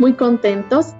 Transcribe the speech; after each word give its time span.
Muy 0.01 0.13
contentos 0.13 0.95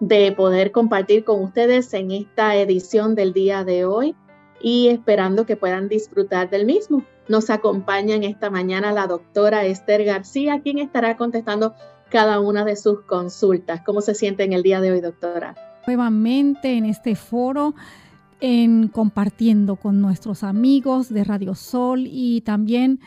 de 0.00 0.30
poder 0.32 0.70
compartir 0.70 1.24
con 1.24 1.42
ustedes 1.42 1.94
en 1.94 2.10
esta 2.10 2.54
edición 2.56 3.14
del 3.14 3.32
día 3.32 3.64
de 3.64 3.86
hoy 3.86 4.14
y 4.64 4.88
esperando 4.88 5.44
que 5.44 5.56
puedan 5.56 5.90
disfrutar 5.90 6.48
del 6.48 6.64
mismo. 6.64 7.04
Nos 7.28 7.50
acompaña 7.50 8.14
en 8.14 8.24
esta 8.24 8.48
mañana 8.48 8.92
la 8.92 9.06
doctora 9.06 9.66
Esther 9.66 10.04
García, 10.04 10.62
quien 10.62 10.78
estará 10.78 11.18
contestando 11.18 11.74
cada 12.08 12.40
una 12.40 12.64
de 12.64 12.74
sus 12.74 13.02
consultas. 13.02 13.82
¿Cómo 13.84 14.00
se 14.00 14.14
siente 14.14 14.42
en 14.42 14.54
el 14.54 14.62
día 14.62 14.80
de 14.80 14.90
hoy, 14.90 15.02
doctora? 15.02 15.54
Nuevamente 15.86 16.78
en 16.78 16.86
este 16.86 17.14
foro, 17.14 17.74
en 18.40 18.88
compartiendo 18.88 19.76
con 19.76 20.00
nuestros 20.00 20.42
amigos 20.42 21.10
de 21.10 21.24
Radio 21.24 21.54
Sol 21.54 22.06
y 22.06 22.40
también 22.40 23.00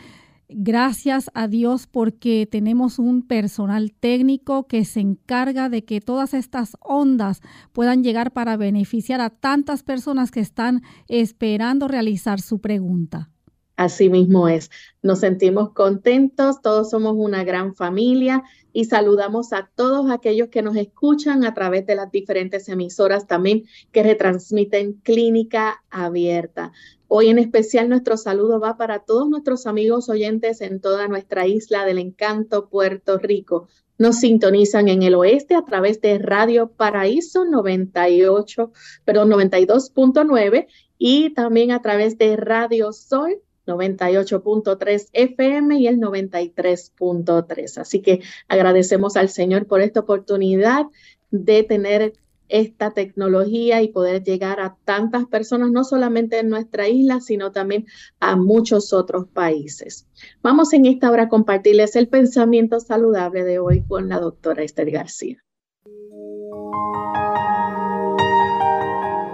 Gracias 0.49 1.29
a 1.33 1.49
Dios 1.49 1.87
porque 1.87 2.47
tenemos 2.49 2.99
un 2.99 3.21
personal 3.21 3.91
técnico 3.91 4.65
que 4.65 4.85
se 4.85 5.01
encarga 5.01 5.67
de 5.67 5.83
que 5.83 5.99
todas 5.99 6.33
estas 6.33 6.77
ondas 6.79 7.41
puedan 7.73 8.01
llegar 8.01 8.31
para 8.31 8.55
beneficiar 8.55 9.19
a 9.19 9.29
tantas 9.29 9.83
personas 9.83 10.31
que 10.31 10.39
están 10.39 10.83
esperando 11.09 11.89
realizar 11.89 12.39
su 12.39 12.61
pregunta. 12.61 13.29
Así 13.77 14.09
mismo 14.09 14.47
es. 14.47 14.71
Nos 15.03 15.19
sentimos 15.19 15.71
contentos, 15.71 16.63
todos 16.63 16.89
somos 16.89 17.13
una 17.15 17.43
gran 17.43 17.75
familia 17.75 18.43
y 18.73 18.85
saludamos 18.85 19.53
a 19.53 19.69
todos 19.75 20.09
aquellos 20.09 20.49
que 20.49 20.63
nos 20.63 20.75
escuchan 20.75 21.45
a 21.45 21.53
través 21.53 21.85
de 21.85 21.93
las 21.93 22.11
diferentes 22.11 22.67
emisoras 22.69 23.27
también 23.27 23.65
que 23.91 24.01
retransmiten 24.01 24.93
Clínica 25.03 25.83
Abierta. 25.91 26.71
Hoy 27.07 27.27
en 27.27 27.37
especial 27.37 27.87
nuestro 27.87 28.17
saludo 28.17 28.59
va 28.59 28.77
para 28.77 28.99
todos 28.99 29.29
nuestros 29.29 29.67
amigos 29.67 30.09
oyentes 30.09 30.61
en 30.61 30.81
toda 30.81 31.07
nuestra 31.07 31.45
isla 31.45 31.85
del 31.85 31.99
encanto, 31.99 32.69
Puerto 32.69 33.19
Rico. 33.19 33.67
Nos 33.99 34.19
sintonizan 34.21 34.87
en 34.87 35.03
el 35.03 35.13
oeste 35.13 35.53
a 35.53 35.63
través 35.63 36.01
de 36.01 36.17
Radio 36.17 36.71
Paraíso 36.71 37.45
98, 37.45 38.71
perdón, 39.05 39.29
92.9 39.29 40.65
y 40.97 41.29
también 41.35 41.71
a 41.71 41.83
través 41.83 42.17
de 42.17 42.35
Radio 42.37 42.91
Sol 42.91 43.39
98.3 43.67 45.09
FM 45.13 45.79
y 45.79 45.87
el 45.87 45.99
93.3. 45.99 47.77
Así 47.77 48.01
que 48.01 48.21
agradecemos 48.47 49.17
al 49.17 49.29
Señor 49.29 49.67
por 49.67 49.81
esta 49.81 49.99
oportunidad 49.99 50.85
de 51.29 51.63
tener 51.63 52.13
esta 52.49 52.91
tecnología 52.91 53.81
y 53.81 53.89
poder 53.89 54.23
llegar 54.23 54.59
a 54.59 54.77
tantas 54.85 55.25
personas, 55.25 55.71
no 55.71 55.83
solamente 55.83 56.39
en 56.39 56.49
nuestra 56.49 56.87
isla, 56.87 57.19
sino 57.19 57.51
también 57.51 57.85
a 58.19 58.35
muchos 58.35 58.93
otros 58.93 59.27
países. 59.27 60.07
Vamos 60.41 60.73
en 60.73 60.85
esta 60.85 61.11
hora 61.11 61.23
a 61.23 61.29
compartirles 61.29 61.95
el 61.95 62.07
pensamiento 62.07 62.79
saludable 62.79 63.43
de 63.43 63.59
hoy 63.59 63.83
con 63.83 64.09
la 64.09 64.19
doctora 64.19 64.63
Esther 64.63 64.91
García. 64.91 65.43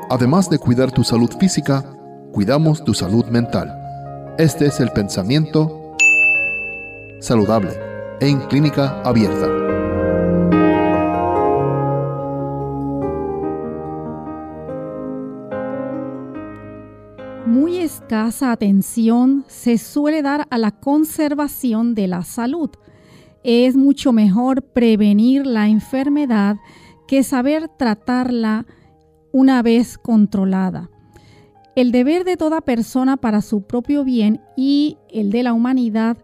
Además 0.10 0.50
de 0.50 0.60
cuidar 0.60 0.92
tu 0.92 1.04
salud 1.04 1.30
física, 1.40 1.98
cuidamos 2.32 2.84
tu 2.84 2.94
salud 2.94 3.26
mental. 3.26 3.83
Este 4.38 4.66
es 4.68 4.80
el 4.80 4.90
pensamiento 4.92 5.96
saludable 7.20 7.72
en 8.20 8.40
clínica 8.48 9.02
abierta. 9.04 9.64
escasa 17.84 18.52
atención 18.52 19.46
se 19.48 19.78
suele 19.78 20.22
dar 20.22 20.48
a 20.50 20.58
la 20.58 20.72
conservación 20.72 21.96
de 21.96 22.08
la 22.08 22.24
salud. 22.24 22.70
Es 23.44 23.76
mucho 23.76 24.14
mejor 24.14 24.62
prevenir 24.62 25.46
la 25.46 25.68
enfermedad 25.68 26.58
que 27.08 27.24
saber 27.24 27.68
tratarla 27.68 28.66
una 29.32 29.62
vez 29.62 29.98
controlada. 29.98 30.90
El 31.76 31.92
deber 31.92 32.24
de 32.24 32.38
toda 32.38 32.62
persona 32.62 33.18
para 33.18 33.42
su 33.42 33.64
propio 33.64 34.04
bien 34.04 34.42
y 34.56 34.98
el 35.10 35.32
de 35.32 35.42
la 35.42 35.54
humanidad, 35.54 36.18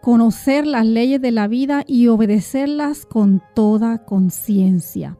conocer 0.00 0.66
las 0.66 0.84
leyes 0.84 1.20
de 1.20 1.30
la 1.30 1.46
vida 1.46 1.84
y 1.86 2.08
obedecerlas 2.08 3.06
con 3.06 3.40
toda 3.54 4.04
conciencia. 4.04 5.16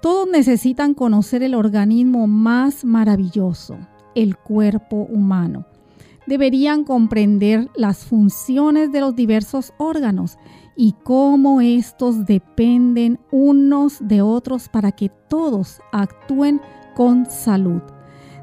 Todos 0.00 0.28
necesitan 0.30 0.94
conocer 0.94 1.42
el 1.42 1.56
organismo 1.56 2.28
más 2.28 2.84
maravilloso, 2.84 3.76
el 4.14 4.36
cuerpo 4.36 5.08
humano. 5.10 5.66
Deberían 6.28 6.84
comprender 6.84 7.68
las 7.74 8.04
funciones 8.04 8.92
de 8.92 9.00
los 9.00 9.16
diversos 9.16 9.74
órganos 9.78 10.38
y 10.76 10.94
cómo 11.02 11.60
estos 11.60 12.26
dependen 12.26 13.18
unos 13.32 13.98
de 14.00 14.22
otros 14.22 14.68
para 14.68 14.92
que 14.92 15.10
todos 15.28 15.80
actúen 15.90 16.60
con 16.94 17.26
salud. 17.26 17.82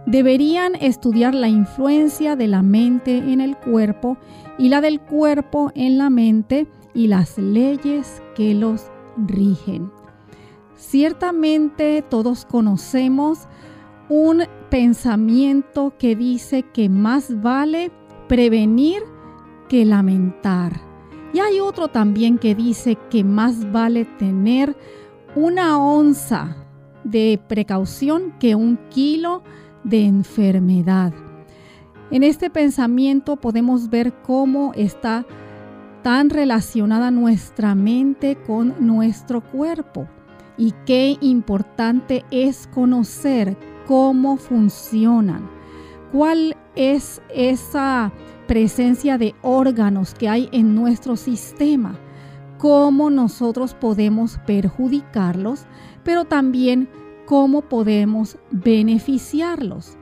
Deberían 0.07 0.75
estudiar 0.75 1.35
la 1.35 1.49
influencia 1.49 2.37
de 2.37 2.47
la 2.47 2.61
mente 2.61 3.17
en 3.17 3.41
el 3.41 3.57
cuerpo 3.57 4.17
y 4.57 4.69
la 4.69 4.79
del 4.79 5.01
cuerpo 5.01 5.69
en 5.75 5.97
la 5.97 6.09
mente 6.09 6.65
y 6.93 7.07
las 7.07 7.37
leyes 7.37 8.23
que 8.33 8.53
los 8.53 8.85
rigen. 9.17 9.91
Ciertamente 10.77 12.05
todos 12.09 12.45
conocemos 12.45 13.49
un 14.07 14.45
pensamiento 14.69 15.93
que 15.99 16.15
dice 16.15 16.63
que 16.63 16.87
más 16.87 17.41
vale 17.41 17.91
prevenir 18.29 19.03
que 19.67 19.83
lamentar. 19.83 20.79
Y 21.33 21.39
hay 21.39 21.59
otro 21.59 21.89
también 21.89 22.37
que 22.37 22.55
dice 22.55 22.97
que 23.09 23.25
más 23.25 23.73
vale 23.73 24.05
tener 24.05 24.77
una 25.35 25.77
onza 25.77 26.55
de 27.03 27.41
precaución 27.49 28.33
que 28.39 28.55
un 28.55 28.77
kilo 28.89 29.43
de 29.43 29.66
enfermedad. 29.91 31.13
En 32.11 32.23
este 32.23 32.49
pensamiento 32.49 33.35
podemos 33.35 33.89
ver 33.89 34.13
cómo 34.21 34.71
está 34.75 35.25
tan 36.03 36.29
relacionada 36.29 37.11
nuestra 37.11 37.75
mente 37.75 38.37
con 38.47 38.75
nuestro 38.79 39.41
cuerpo 39.41 40.07
y 40.57 40.73
qué 40.85 41.17
importante 41.21 42.23
es 42.31 42.67
conocer 42.67 43.57
cómo 43.85 44.37
funcionan, 44.37 45.49
cuál 46.11 46.55
es 46.75 47.21
esa 47.33 48.11
presencia 48.47 49.17
de 49.17 49.35
órganos 49.41 50.13
que 50.13 50.29
hay 50.29 50.49
en 50.51 50.75
nuestro 50.75 51.17
sistema, 51.17 51.99
cómo 52.57 53.09
nosotros 53.09 53.73
podemos 53.73 54.39
perjudicarlos, 54.45 55.65
pero 56.03 56.25
también 56.25 56.89
cómo 57.27 57.61
podemos 57.61 58.37
beneficiarlos. 58.49 59.97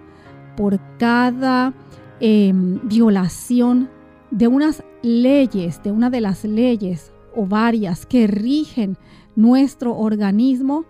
Por 0.56 0.80
cada 0.98 1.74
em, 2.22 2.80
violación 2.88 3.90
de 4.32 4.48
unas 4.48 4.84
leyes, 5.02 5.84
de 5.84 5.92
una 5.92 6.10
de 6.10 6.22
las 6.22 6.46
leyes 6.46 7.12
o 7.36 7.46
varias 7.46 8.06
que 8.06 8.28
rigen 8.28 8.98
nuestro 9.36 9.98
organismo, 9.98 10.86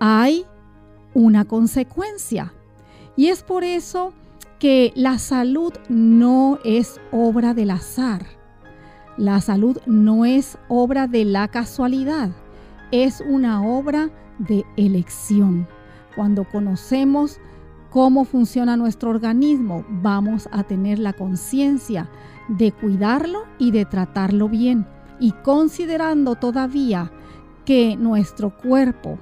hay 0.00 0.46
una 1.12 1.44
consecuencia. 1.44 2.54
Y 3.16 3.26
es 3.26 3.42
por 3.42 3.64
eso 3.64 4.12
que 4.58 4.92
la 4.94 5.18
salud 5.18 5.72
no 5.88 6.58
es 6.64 7.00
obra 7.10 7.54
del 7.54 7.70
azar. 7.70 8.24
La 9.18 9.40
salud 9.40 9.78
no 9.86 10.24
es 10.24 10.58
obra 10.68 11.08
de 11.08 11.24
la 11.24 11.48
casualidad, 11.48 12.30
es 12.92 13.22
una 13.26 13.66
obra 13.66 14.10
de 14.38 14.64
elección. 14.76 15.66
Cuando 16.14 16.44
conocemos 16.44 17.38
cómo 17.90 18.24
funciona 18.24 18.76
nuestro 18.76 19.10
organismo, 19.10 19.84
vamos 19.88 20.48
a 20.52 20.64
tener 20.64 20.98
la 20.98 21.12
conciencia 21.12 22.08
de 22.48 22.72
cuidarlo 22.72 23.44
y 23.58 23.70
de 23.70 23.84
tratarlo 23.84 24.48
bien. 24.48 24.86
Y 25.18 25.32
considerando 25.32 26.34
todavía 26.34 27.10
que 27.64 27.96
nuestro 27.96 28.56
cuerpo 28.56 29.18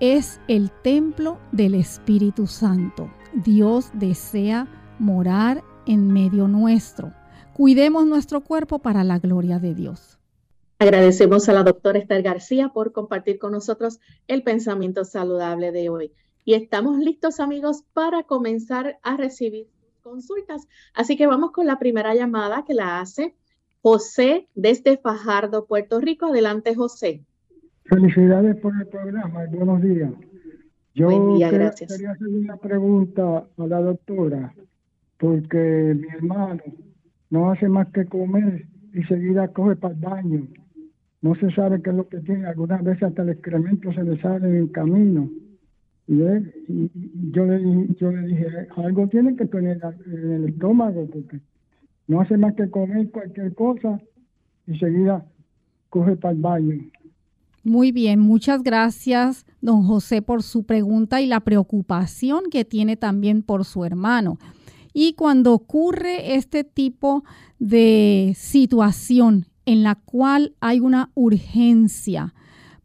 es 0.00 0.40
el 0.46 0.70
templo 0.82 1.38
del 1.52 1.74
Espíritu 1.74 2.46
Santo. 2.46 3.10
Dios 3.34 3.90
desea 3.94 4.66
morar 4.98 5.64
en 5.86 6.12
medio 6.12 6.48
nuestro. 6.48 7.12
Cuidemos 7.54 8.06
nuestro 8.06 8.42
cuerpo 8.42 8.78
para 8.78 9.04
la 9.04 9.18
gloria 9.18 9.58
de 9.58 9.74
Dios. 9.74 10.15
Agradecemos 10.78 11.48
a 11.48 11.54
la 11.54 11.62
doctora 11.62 11.98
Esther 11.98 12.22
García 12.22 12.68
por 12.68 12.92
compartir 12.92 13.38
con 13.38 13.52
nosotros 13.52 13.98
el 14.28 14.42
pensamiento 14.42 15.04
saludable 15.04 15.72
de 15.72 15.88
hoy. 15.88 16.12
Y 16.44 16.52
estamos 16.52 16.98
listos, 16.98 17.40
amigos, 17.40 17.84
para 17.94 18.24
comenzar 18.24 18.98
a 19.02 19.16
recibir 19.16 19.68
consultas. 20.02 20.68
Así 20.92 21.16
que 21.16 21.26
vamos 21.26 21.52
con 21.52 21.66
la 21.66 21.78
primera 21.78 22.14
llamada 22.14 22.64
que 22.66 22.74
la 22.74 23.00
hace 23.00 23.34
José 23.80 24.48
desde 24.54 24.98
Fajardo, 24.98 25.64
Puerto 25.64 25.98
Rico. 25.98 26.26
Adelante, 26.26 26.74
José. 26.74 27.24
Felicidades 27.84 28.56
por 28.56 28.74
el 28.78 28.86
programa 28.86 29.46
buenos 29.50 29.80
días. 29.80 30.12
Yo 30.94 31.08
quería, 31.08 31.68
hacer 31.68 32.16
una 32.28 32.56
pregunta 32.58 33.46
a 33.56 33.66
la 33.66 33.80
doctora, 33.80 34.54
porque 35.18 35.94
mi 35.98 36.08
hermano 36.08 36.62
no 37.30 37.50
hace 37.50 37.68
más 37.68 37.88
que 37.92 38.04
comer 38.06 38.66
y 38.92 39.02
seguida 39.04 39.48
coge 39.48 39.76
para 39.76 39.94
el 39.94 40.00
baño. 40.00 40.48
No 41.22 41.34
se 41.34 41.50
sabe 41.52 41.82
qué 41.82 41.90
es 41.90 41.96
lo 41.96 42.08
que 42.08 42.20
tiene. 42.20 42.46
Algunas 42.46 42.82
veces 42.84 43.04
hasta 43.04 43.22
el 43.22 43.30
excremento 43.30 43.92
se 43.92 44.02
le 44.02 44.20
sale 44.20 44.48
en 44.48 44.56
el 44.56 44.72
camino. 44.72 45.30
Y, 46.08 46.18
yo, 47.32 47.44
le, 47.44 47.88
yo 47.98 48.12
le 48.12 48.26
dije, 48.28 48.46
algo 48.76 49.08
tiene 49.08 49.34
que 49.34 49.46
tener 49.46 49.80
en 50.06 50.32
el 50.32 50.44
estómago, 50.50 51.06
porque 51.06 51.40
no 52.06 52.20
hace 52.20 52.36
más 52.36 52.54
que 52.54 52.70
comer 52.70 53.10
cualquier 53.10 53.54
cosa 53.54 54.00
y 54.66 54.78
seguida 54.78 55.26
coge 55.90 56.16
para 56.16 56.34
el 56.34 56.40
baño. 56.40 56.74
Muy 57.64 57.90
bien, 57.90 58.20
muchas 58.20 58.62
gracias, 58.62 59.44
don 59.60 59.82
José, 59.82 60.22
por 60.22 60.44
su 60.44 60.64
pregunta 60.64 61.20
y 61.20 61.26
la 61.26 61.40
preocupación 61.40 62.44
que 62.50 62.64
tiene 62.64 62.96
también 62.96 63.42
por 63.42 63.64
su 63.64 63.84
hermano. 63.84 64.38
Y 64.92 65.14
cuando 65.14 65.52
ocurre 65.52 66.36
este 66.36 66.62
tipo 66.62 67.24
de 67.58 68.34
situación 68.36 69.46
en 69.66 69.82
la 69.82 69.96
cual 69.96 70.54
hay 70.60 70.80
una 70.80 71.10
urgencia 71.14 72.34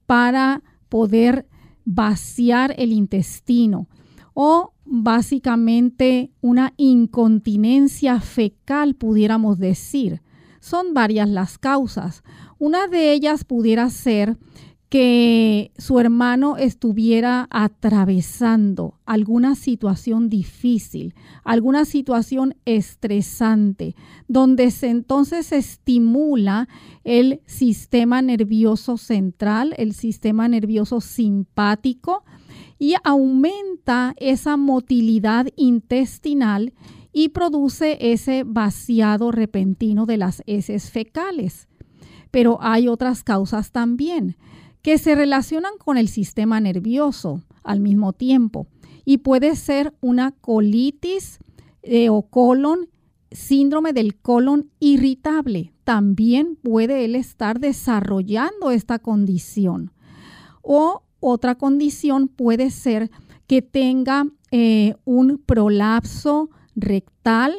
para 0.06 0.62
poder 0.90 1.48
vaciar 1.86 2.76
el 2.78 2.92
intestino 2.92 3.88
o 4.34 4.74
básicamente 4.84 6.32
una 6.42 6.74
incontinencia 6.78 8.20
fecal, 8.20 8.96
pudiéramos 8.96 9.58
decir. 9.58 10.22
Son 10.60 10.94
varias 10.94 11.30
las 11.30 11.58
causas. 11.58 12.24
Una 12.60 12.88
de 12.88 13.14
ellas 13.14 13.44
pudiera 13.44 13.90
ser 13.90 14.38
que 14.92 15.72
su 15.78 16.02
hermano 16.02 16.58
estuviera 16.58 17.48
atravesando 17.50 19.00
alguna 19.06 19.56
situación 19.56 20.28
difícil, 20.28 21.16
alguna 21.46 21.86
situación 21.86 22.56
estresante, 22.66 23.96
donde 24.28 24.70
se 24.70 24.90
entonces 24.90 25.54
estimula 25.54 26.68
el 27.06 27.40
sistema 27.46 28.22
nervioso 28.22 28.98
central, 28.98 29.74
el 29.78 29.94
sistema 29.94 30.50
nervioso 30.50 31.00
simpático, 31.00 32.26
y 32.78 32.96
aumenta 33.06 34.14
esa 34.18 34.58
motilidad 34.58 35.48
intestinal 35.56 36.74
y 37.14 37.30
produce 37.30 37.98
ese 38.12 38.44
vaciado 38.46 39.32
repentino 39.32 40.06
de 40.06 40.18
las 40.18 40.44
heces 40.48 40.92
fecales. 40.92 41.70
Pero 42.30 42.58
hay 42.60 42.90
otras 42.90 43.24
causas 43.24 43.72
también 43.72 44.36
que 44.82 44.98
se 44.98 45.16
relacionan 45.16 45.74
con 45.78 45.98
el 45.98 46.08
sistema 46.08 46.60
nervioso 46.60 47.42
al 47.64 47.80
mismo 47.80 48.14
tiempo 48.14 48.68
y 49.06 49.20
puede 49.20 49.56
ser 49.56 49.94
una 50.02 50.32
colitis 50.32 51.40
eh, 51.84 52.10
o 52.10 52.24
colon, 52.24 52.90
síndrome 53.32 53.94
del 53.94 54.16
colon 54.16 54.70
irritable. 54.80 55.74
También 55.84 56.56
puede 56.56 57.06
él 57.06 57.16
estar 57.16 57.60
desarrollando 57.60 58.72
esta 58.72 59.00
condición. 59.00 59.92
O 60.62 61.04
otra 61.20 61.56
condición 61.56 62.28
puede 62.28 62.70
ser 62.70 63.10
que 63.48 63.62
tenga 63.62 64.28
eh, 64.52 64.96
un 65.06 65.38
prolapso 65.38 66.50
rectal 66.76 67.54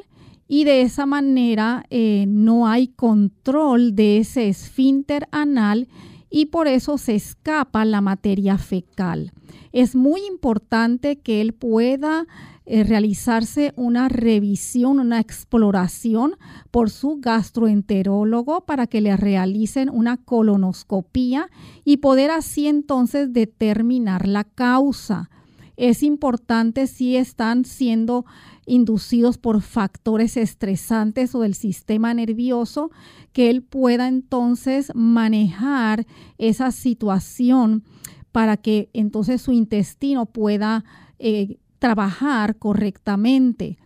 y 0.49 0.65
de 0.65 0.83
esa 0.83 1.07
manera 1.07 1.85
eh, 1.91 2.27
no 2.29 2.67
hay 2.67 2.89
control 2.89 3.95
de 3.95 4.19
ese 4.19 4.49
esfínter 4.49 5.29
anal 5.31 5.89
y 6.33 6.47
por 6.47 6.67
eso 6.67 6.97
se 6.97 7.15
escapa 7.15 7.85
la 7.85 8.01
materia 8.01 8.57
fecal. 8.57 9.33
Es 9.71 9.95
muy 9.95 10.25
importante 10.27 11.21
que 11.21 11.43
él 11.43 11.53
pueda 11.53 12.27
eh, 12.65 12.85
realizarse 12.85 13.75
una 13.77 14.09
revisión, 14.09 14.99
una 14.99 15.21
exploración 15.21 16.37
por 16.71 16.89
su 16.89 17.19
gastroenterólogo 17.21 18.63
para 18.63 18.87
que 18.87 19.03
le 19.03 19.15
realicen 19.17 19.91
una 19.91 20.17
colonoscopía 20.17 21.51
y 21.85 21.99
poder 21.99 22.31
así 22.31 22.67
entonces 22.67 23.33
determinar 23.35 24.27
la 24.27 24.45
causa. 24.45 25.29
Es 25.77 26.03
importante 26.03 26.87
si 26.87 27.17
están 27.17 27.65
siendo 27.67 28.25
inducidos 28.67 29.39
por 29.39 29.61
factores 29.61 30.37
estresantes 30.37 31.35
o 31.35 31.41
del 31.41 31.55
sistema 31.55 32.15
nervioso, 32.15 32.91
que 33.33 33.51
él 33.51 33.63
pueda 33.63 34.09
entonces 34.09 34.93
manejar 34.95 36.07
esa 36.39 36.71
situación 36.71 37.85
para 38.31 38.57
que 38.57 38.89
entonces 38.93 39.43
su 39.43 39.53
intestino 39.53 40.27
pueda 40.27 40.85
eh, 41.19 41.59
trabajar 41.79 42.57
correctamente. 42.57 43.79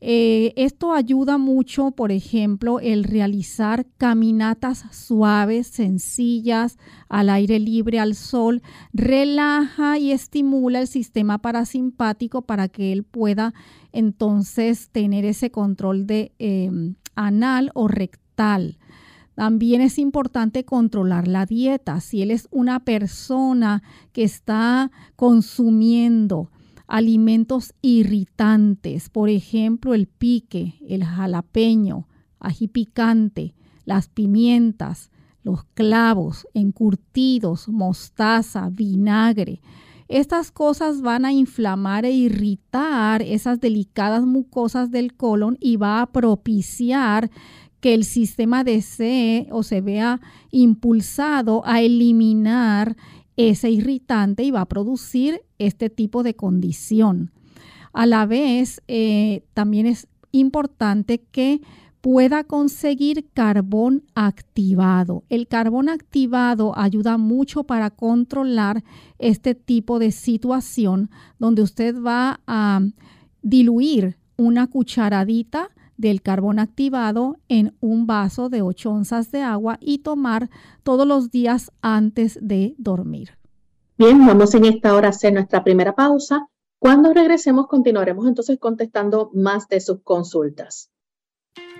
Eh, 0.00 0.52
esto 0.54 0.92
ayuda 0.92 1.38
mucho, 1.38 1.90
por 1.90 2.12
ejemplo, 2.12 2.78
el 2.78 3.02
realizar 3.02 3.84
caminatas 3.96 4.84
suaves, 4.92 5.66
sencillas, 5.66 6.78
al 7.08 7.30
aire 7.30 7.58
libre, 7.58 7.98
al 7.98 8.14
sol, 8.14 8.62
relaja 8.92 9.98
y 9.98 10.12
estimula 10.12 10.78
el 10.78 10.86
sistema 10.86 11.38
parasimpático 11.38 12.42
para 12.42 12.68
que 12.68 12.92
él 12.92 13.02
pueda 13.02 13.54
entonces 13.92 14.90
tener 14.90 15.24
ese 15.24 15.50
control 15.50 16.06
de 16.06 16.32
em, 16.38 16.94
anal 17.14 17.70
o 17.74 17.88
rectal. 17.88 18.78
También 19.34 19.80
es 19.80 19.98
importante 19.98 20.64
controlar 20.64 21.28
la 21.28 21.46
dieta. 21.46 22.00
Si 22.00 22.22
él 22.22 22.30
es 22.30 22.48
una 22.50 22.80
persona 22.80 23.82
que 24.12 24.24
está 24.24 24.90
consumiendo 25.14 26.50
alimentos 26.88 27.74
irritantes, 27.82 29.10
por 29.10 29.28
ejemplo, 29.28 29.94
el 29.94 30.08
pique, 30.08 30.74
el 30.88 31.04
jalapeño, 31.04 32.08
ají 32.40 32.66
picante, 32.66 33.54
las 33.84 34.08
pimientas, 34.08 35.10
los 35.42 35.64
clavos, 35.74 36.46
encurtidos, 36.54 37.68
mostaza, 37.68 38.68
vinagre. 38.70 39.60
Estas 40.08 40.50
cosas 40.50 41.02
van 41.02 41.26
a 41.26 41.32
inflamar 41.32 42.06
e 42.06 42.10
irritar 42.10 43.20
esas 43.20 43.60
delicadas 43.60 44.24
mucosas 44.24 44.90
del 44.90 45.14
colon 45.14 45.58
y 45.60 45.76
va 45.76 46.00
a 46.00 46.06
propiciar 46.10 47.30
que 47.80 47.92
el 47.92 48.04
sistema 48.04 48.64
desee 48.64 49.46
o 49.50 49.62
se 49.62 49.82
vea 49.82 50.20
impulsado 50.50 51.62
a 51.66 51.82
eliminar 51.82 52.96
ese 53.36 53.70
irritante 53.70 54.42
y 54.42 54.50
va 54.50 54.62
a 54.62 54.68
producir 54.68 55.42
este 55.58 55.90
tipo 55.90 56.22
de 56.22 56.34
condición. 56.34 57.30
A 57.92 58.06
la 58.06 58.26
vez, 58.26 58.82
eh, 58.88 59.44
también 59.54 59.86
es 59.86 60.08
importante 60.32 61.20
que 61.30 61.60
pueda 62.00 62.44
conseguir 62.44 63.28
carbón 63.34 64.04
activado. 64.14 65.24
El 65.28 65.48
carbón 65.48 65.88
activado 65.88 66.76
ayuda 66.78 67.18
mucho 67.18 67.64
para 67.64 67.90
controlar 67.90 68.84
este 69.18 69.54
tipo 69.54 69.98
de 69.98 70.12
situación 70.12 71.10
donde 71.38 71.62
usted 71.62 72.00
va 72.00 72.40
a 72.46 72.80
diluir 73.42 74.16
una 74.36 74.68
cucharadita 74.68 75.70
del 75.96 76.22
carbón 76.22 76.60
activado 76.60 77.36
en 77.48 77.74
un 77.80 78.06
vaso 78.06 78.48
de 78.48 78.62
8 78.62 78.90
onzas 78.90 79.30
de 79.32 79.42
agua 79.42 79.78
y 79.80 79.98
tomar 79.98 80.48
todos 80.84 81.06
los 81.06 81.30
días 81.30 81.72
antes 81.82 82.38
de 82.40 82.74
dormir. 82.78 83.30
Bien, 83.98 84.24
vamos 84.24 84.54
en 84.54 84.64
esta 84.64 84.94
hora 84.94 85.08
a 85.08 85.10
hacer 85.10 85.32
nuestra 85.32 85.64
primera 85.64 85.96
pausa. 85.96 86.46
Cuando 86.78 87.12
regresemos 87.12 87.66
continuaremos 87.66 88.28
entonces 88.28 88.56
contestando 88.60 89.30
más 89.34 89.66
de 89.68 89.80
sus 89.80 90.00
consultas. 90.02 90.92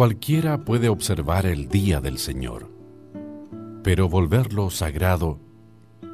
Cualquiera 0.00 0.64
puede 0.64 0.88
observar 0.88 1.44
el 1.44 1.68
día 1.68 2.00
del 2.00 2.16
Señor 2.16 2.70
pero 3.84 4.08
volverlo 4.08 4.70
sagrado 4.70 5.38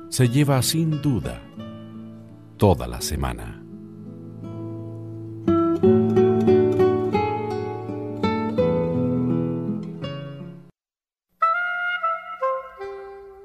se 0.08 0.28
lleva 0.28 0.60
sin 0.62 1.00
duda 1.02 1.40
toda 2.56 2.88
la 2.88 3.00
semana. 3.00 3.62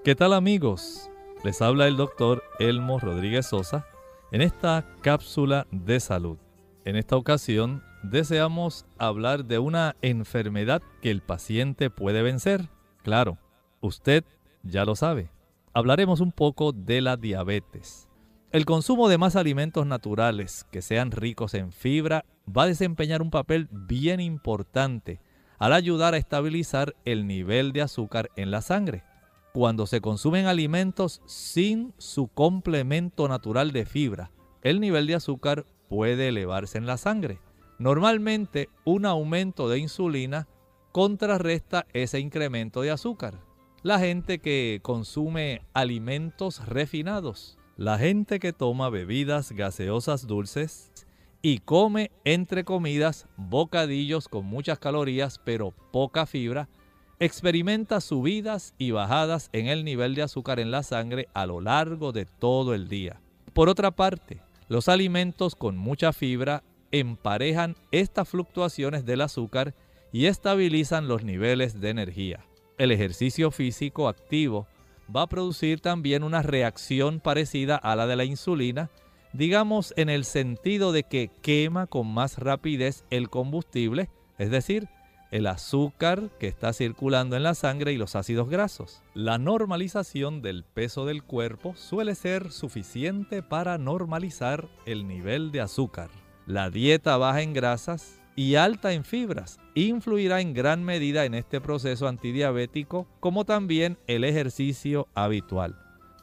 ¿Qué 0.03 0.15
tal 0.15 0.33
amigos? 0.33 1.11
Les 1.43 1.61
habla 1.61 1.87
el 1.87 1.97
doctor 1.97 2.41
Elmo 2.57 2.97
Rodríguez 2.97 3.45
Sosa 3.45 3.85
en 4.31 4.41
esta 4.41 4.87
cápsula 5.01 5.67
de 5.69 5.99
salud. 5.99 6.39
En 6.83 6.95
esta 6.95 7.15
ocasión 7.15 7.83
deseamos 8.03 8.85
hablar 8.97 9.45
de 9.45 9.59
una 9.59 9.95
enfermedad 10.01 10.81
que 11.01 11.11
el 11.11 11.21
paciente 11.21 11.89
puede 11.89 12.21
vencer. 12.21 12.69
Claro, 13.03 13.37
Usted 13.81 14.23
ya 14.61 14.85
lo 14.85 14.95
sabe. 14.95 15.31
Hablaremos 15.73 16.19
un 16.19 16.31
poco 16.31 16.71
de 16.71 17.01
la 17.01 17.17
diabetes. 17.17 18.07
El 18.51 18.65
consumo 18.65 19.09
de 19.09 19.17
más 19.17 19.35
alimentos 19.35 19.87
naturales 19.87 20.67
que 20.71 20.83
sean 20.83 21.09
ricos 21.09 21.55
en 21.55 21.71
fibra 21.71 22.25
va 22.45 22.63
a 22.63 22.67
desempeñar 22.67 23.23
un 23.23 23.31
papel 23.31 23.67
bien 23.71 24.19
importante 24.19 25.19
al 25.57 25.73
ayudar 25.73 26.13
a 26.13 26.17
estabilizar 26.17 26.95
el 27.05 27.25
nivel 27.25 27.71
de 27.71 27.81
azúcar 27.81 28.29
en 28.35 28.51
la 28.51 28.61
sangre. 28.61 29.03
Cuando 29.53 29.87
se 29.87 29.99
consumen 29.99 30.45
alimentos 30.45 31.21
sin 31.25 31.93
su 31.97 32.27
complemento 32.27 33.27
natural 33.27 33.71
de 33.71 33.85
fibra, 33.85 34.31
el 34.61 34.79
nivel 34.79 35.07
de 35.07 35.15
azúcar 35.15 35.65
puede 35.89 36.27
elevarse 36.27 36.77
en 36.77 36.85
la 36.85 36.97
sangre. 36.97 37.39
Normalmente 37.81 38.69
un 38.85 39.07
aumento 39.07 39.67
de 39.67 39.79
insulina 39.79 40.47
contrarresta 40.91 41.87
ese 41.93 42.19
incremento 42.19 42.81
de 42.81 42.91
azúcar 42.91 43.39
la 43.81 43.97
gente 43.97 44.37
que 44.37 44.81
consume 44.83 45.63
alimentos 45.73 46.63
refinados, 46.67 47.57
la 47.77 47.97
gente 47.97 48.39
que 48.39 48.53
toma 48.53 48.91
bebidas 48.91 49.51
gaseosas 49.51 50.27
dulces 50.27 50.91
y 51.41 51.57
come 51.57 52.11
entre 52.23 52.63
comidas 52.63 53.27
bocadillos 53.35 54.27
con 54.27 54.45
muchas 54.45 54.77
calorías 54.77 55.39
pero 55.43 55.71
poca 55.91 56.27
fibra, 56.27 56.69
experimenta 57.19 57.99
subidas 57.99 58.75
y 58.77 58.91
bajadas 58.91 59.49
en 59.53 59.65
el 59.65 59.83
nivel 59.83 60.13
de 60.13 60.21
azúcar 60.21 60.59
en 60.59 60.69
la 60.69 60.83
sangre 60.83 61.29
a 61.33 61.47
lo 61.47 61.61
largo 61.61 62.11
de 62.11 62.27
todo 62.27 62.75
el 62.75 62.87
día. 62.87 63.19
Por 63.53 63.69
otra 63.69 63.89
parte, 63.89 64.39
los 64.67 64.87
alimentos 64.87 65.55
con 65.55 65.75
mucha 65.75 66.13
fibra 66.13 66.61
emparejan 66.91 67.75
estas 67.91 68.29
fluctuaciones 68.29 69.05
del 69.05 69.21
azúcar 69.21 69.73
y 70.11 70.25
estabilizan 70.25 71.07
los 71.07 71.23
niveles 71.23 71.79
de 71.79 71.89
energía 71.89 72.45
el 72.81 72.91
ejercicio 72.91 73.51
físico 73.51 74.07
activo 74.07 74.65
va 75.15 75.21
a 75.21 75.27
producir 75.27 75.81
también 75.81 76.23
una 76.23 76.41
reacción 76.41 77.19
parecida 77.19 77.75
a 77.75 77.95
la 77.95 78.07
de 78.07 78.15
la 78.15 78.25
insulina, 78.25 78.89
digamos 79.33 79.93
en 79.97 80.09
el 80.09 80.25
sentido 80.25 80.91
de 80.91 81.03
que 81.03 81.29
quema 81.43 81.85
con 81.85 82.11
más 82.11 82.39
rapidez 82.39 83.03
el 83.11 83.29
combustible, 83.29 84.09
es 84.39 84.49
decir, 84.49 84.89
el 85.29 85.45
azúcar 85.45 86.31
que 86.39 86.47
está 86.47 86.73
circulando 86.73 87.35
en 87.35 87.43
la 87.43 87.53
sangre 87.53 87.93
y 87.93 87.97
los 87.97 88.15
ácidos 88.15 88.49
grasos. 88.49 89.03
La 89.13 89.37
normalización 89.37 90.41
del 90.41 90.63
peso 90.63 91.05
del 91.05 91.21
cuerpo 91.21 91.75
suele 91.75 92.15
ser 92.15 92.51
suficiente 92.51 93.43
para 93.43 93.77
normalizar 93.77 94.69
el 94.87 95.07
nivel 95.07 95.51
de 95.51 95.61
azúcar. 95.61 96.09
La 96.47 96.69
dieta 96.69 97.17
baja 97.17 97.41
en 97.41 97.53
grasas 97.53 98.19
y 98.35 98.55
alta 98.55 98.93
en 98.93 99.03
fibras 99.03 99.59
influirá 99.75 100.41
en 100.41 100.53
gran 100.53 100.83
medida 100.83 101.25
en 101.25 101.33
este 101.33 101.61
proceso 101.61 102.07
antidiabético 102.07 103.07
como 103.19 103.45
también 103.45 103.97
el 104.07 104.23
ejercicio 104.23 105.07
habitual. 105.13 105.77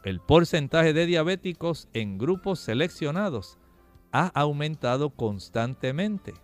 El 0.04 0.20
porcentaje 0.20 0.92
de 0.92 1.06
diabéticos 1.06 1.88
en 1.92 2.18
grupos 2.18 2.60
seleccionados 2.60 3.58
ha 4.12 4.26
aumentado 4.28 5.10
constantemente. 5.10 6.34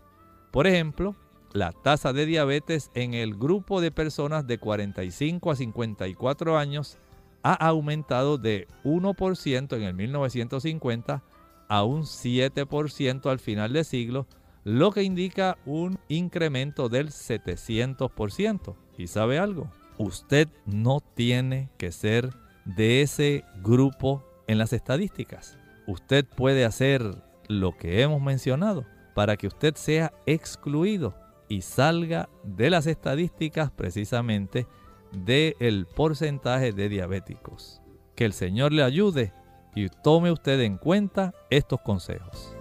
Por 0.50 0.66
ejemplo, 0.66 1.16
la 1.52 1.72
tasa 1.72 2.12
de 2.12 2.26
diabetes 2.26 2.90
en 2.94 3.14
el 3.14 3.34
grupo 3.34 3.80
de 3.80 3.90
personas 3.90 4.46
de 4.46 4.58
45 4.58 5.50
a 5.50 5.56
54 5.56 6.58
años 6.58 6.98
ha 7.42 7.54
aumentado 7.54 8.38
de 8.38 8.66
1% 8.84 9.76
en 9.76 9.82
el 9.82 9.94
1950 9.94 11.22
a 11.68 11.84
un 11.84 12.02
7% 12.02 13.30
al 13.30 13.38
final 13.38 13.72
del 13.72 13.84
siglo 13.84 14.26
lo 14.64 14.92
que 14.92 15.02
indica 15.02 15.58
un 15.66 15.98
incremento 16.08 16.88
del 16.88 17.10
700%. 17.10 18.74
¿Y 18.96 19.08
sabe 19.08 19.38
algo? 19.38 19.70
Usted 19.98 20.48
no 20.66 21.00
tiene 21.00 21.68
que 21.76 21.92
ser 21.92 22.30
de 22.64 23.02
ese 23.02 23.44
grupo 23.62 24.24
en 24.46 24.58
las 24.58 24.72
estadísticas. 24.72 25.58
Usted 25.86 26.24
puede 26.24 26.64
hacer 26.64 27.02
lo 27.48 27.76
que 27.76 28.00
hemos 28.00 28.22
mencionado 28.22 28.86
para 29.14 29.36
que 29.36 29.46
usted 29.46 29.74
sea 29.74 30.12
excluido 30.26 31.14
y 31.48 31.60
salga 31.60 32.30
de 32.42 32.70
las 32.70 32.86
estadísticas 32.86 33.70
precisamente 33.70 34.66
del 35.12 35.86
porcentaje 35.94 36.72
de 36.72 36.88
diabéticos. 36.88 37.82
Que 38.16 38.24
el 38.24 38.32
Señor 38.32 38.72
le 38.72 38.82
ayude 38.82 39.32
y 39.74 39.88
tome 39.88 40.30
usted 40.30 40.60
en 40.60 40.76
cuenta 40.78 41.34
estos 41.50 41.80
consejos. 41.80 42.54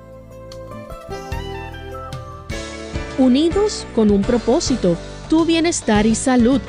Unidos 3.17 3.85
con 3.93 4.09
un 4.11 4.23
propósito, 4.23 4.97
tu 5.29 5.45
bienestar 5.45 6.05
y 6.05 6.15
salud. 6.15 6.61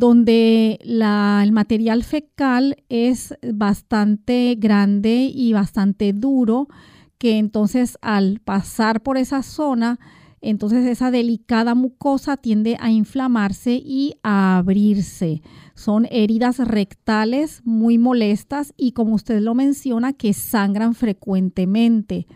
donde 0.00 0.78
el 0.82 1.52
material 1.52 2.04
fecal 2.04 2.82
es 2.88 3.34
bastante 3.52 4.56
grande 4.58 5.30
y 5.32 5.52
bastante 5.52 6.14
duro, 6.14 6.68
que 7.18 7.36
entonces 7.36 7.98
al 8.00 8.40
pasar 8.42 9.02
por 9.02 9.18
esa 9.18 9.42
zona, 9.42 10.00
entonces 10.40 10.86
esa 10.86 11.10
delicada 11.10 11.74
mucosa 11.74 12.38
tiende 12.38 12.78
a 12.80 12.90
inflamarse 12.90 13.74
y 13.74 14.14
a 14.22 14.56
abrirse. 14.56 15.42
Son 15.74 16.08
heridas 16.10 16.60
rectales 16.60 17.60
muy 17.64 17.98
molestas 17.98 18.72
y 18.78 18.92
como 18.92 19.14
usted 19.14 19.42
lo 19.42 19.54
menciona, 19.54 20.14
que 20.14 20.32
sangran 20.32 20.94
frecuentemente 20.94 22.26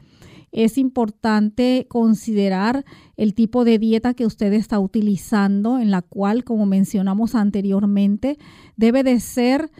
es 0.54 0.78
importante 0.78 1.86
considerar 1.88 2.84
el 3.16 3.34
tipo 3.34 3.64
de 3.64 3.80
dieta 3.80 4.14
que 4.14 4.24
usted 4.24 4.52
está 4.52 4.78
utilizando, 4.78 5.80
en 5.80 5.90
la 5.90 6.00
cual, 6.00 6.44
como 6.44 6.64
mencionamos 6.64 7.34
anteriormente, 7.34 8.38
debe 8.76 9.02
de 9.02 9.18
ser 9.18 9.72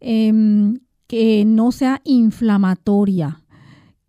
em, 0.00 0.78
que 1.06 1.44
no 1.44 1.70
sea 1.70 2.00
inflamatoria, 2.04 3.44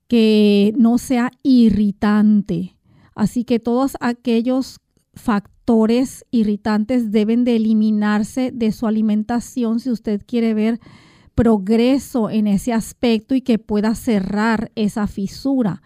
que 0.07 0.73
no 0.77 0.97
sea 0.97 1.29
irritante. 1.43 2.77
Así 3.15 3.43
que 3.43 3.59
todos 3.59 3.97
aquellos 3.99 4.79
factores 5.13 6.25
irritantes 6.31 7.11
deben 7.11 7.43
de 7.43 7.57
eliminarse 7.57 8.51
de 8.51 8.71
su 8.71 8.87
alimentación 8.87 9.81
si 9.81 9.91
usted 9.91 10.21
quiere 10.25 10.53
ver 10.53 10.79
progreso 11.35 12.29
en 12.29 12.47
ese 12.47 12.71
aspecto 12.71 13.35
y 13.35 13.41
que 13.41 13.59
pueda 13.59 13.93
cerrar 13.93 14.71
esa 14.75 15.05
fisura. 15.07 15.81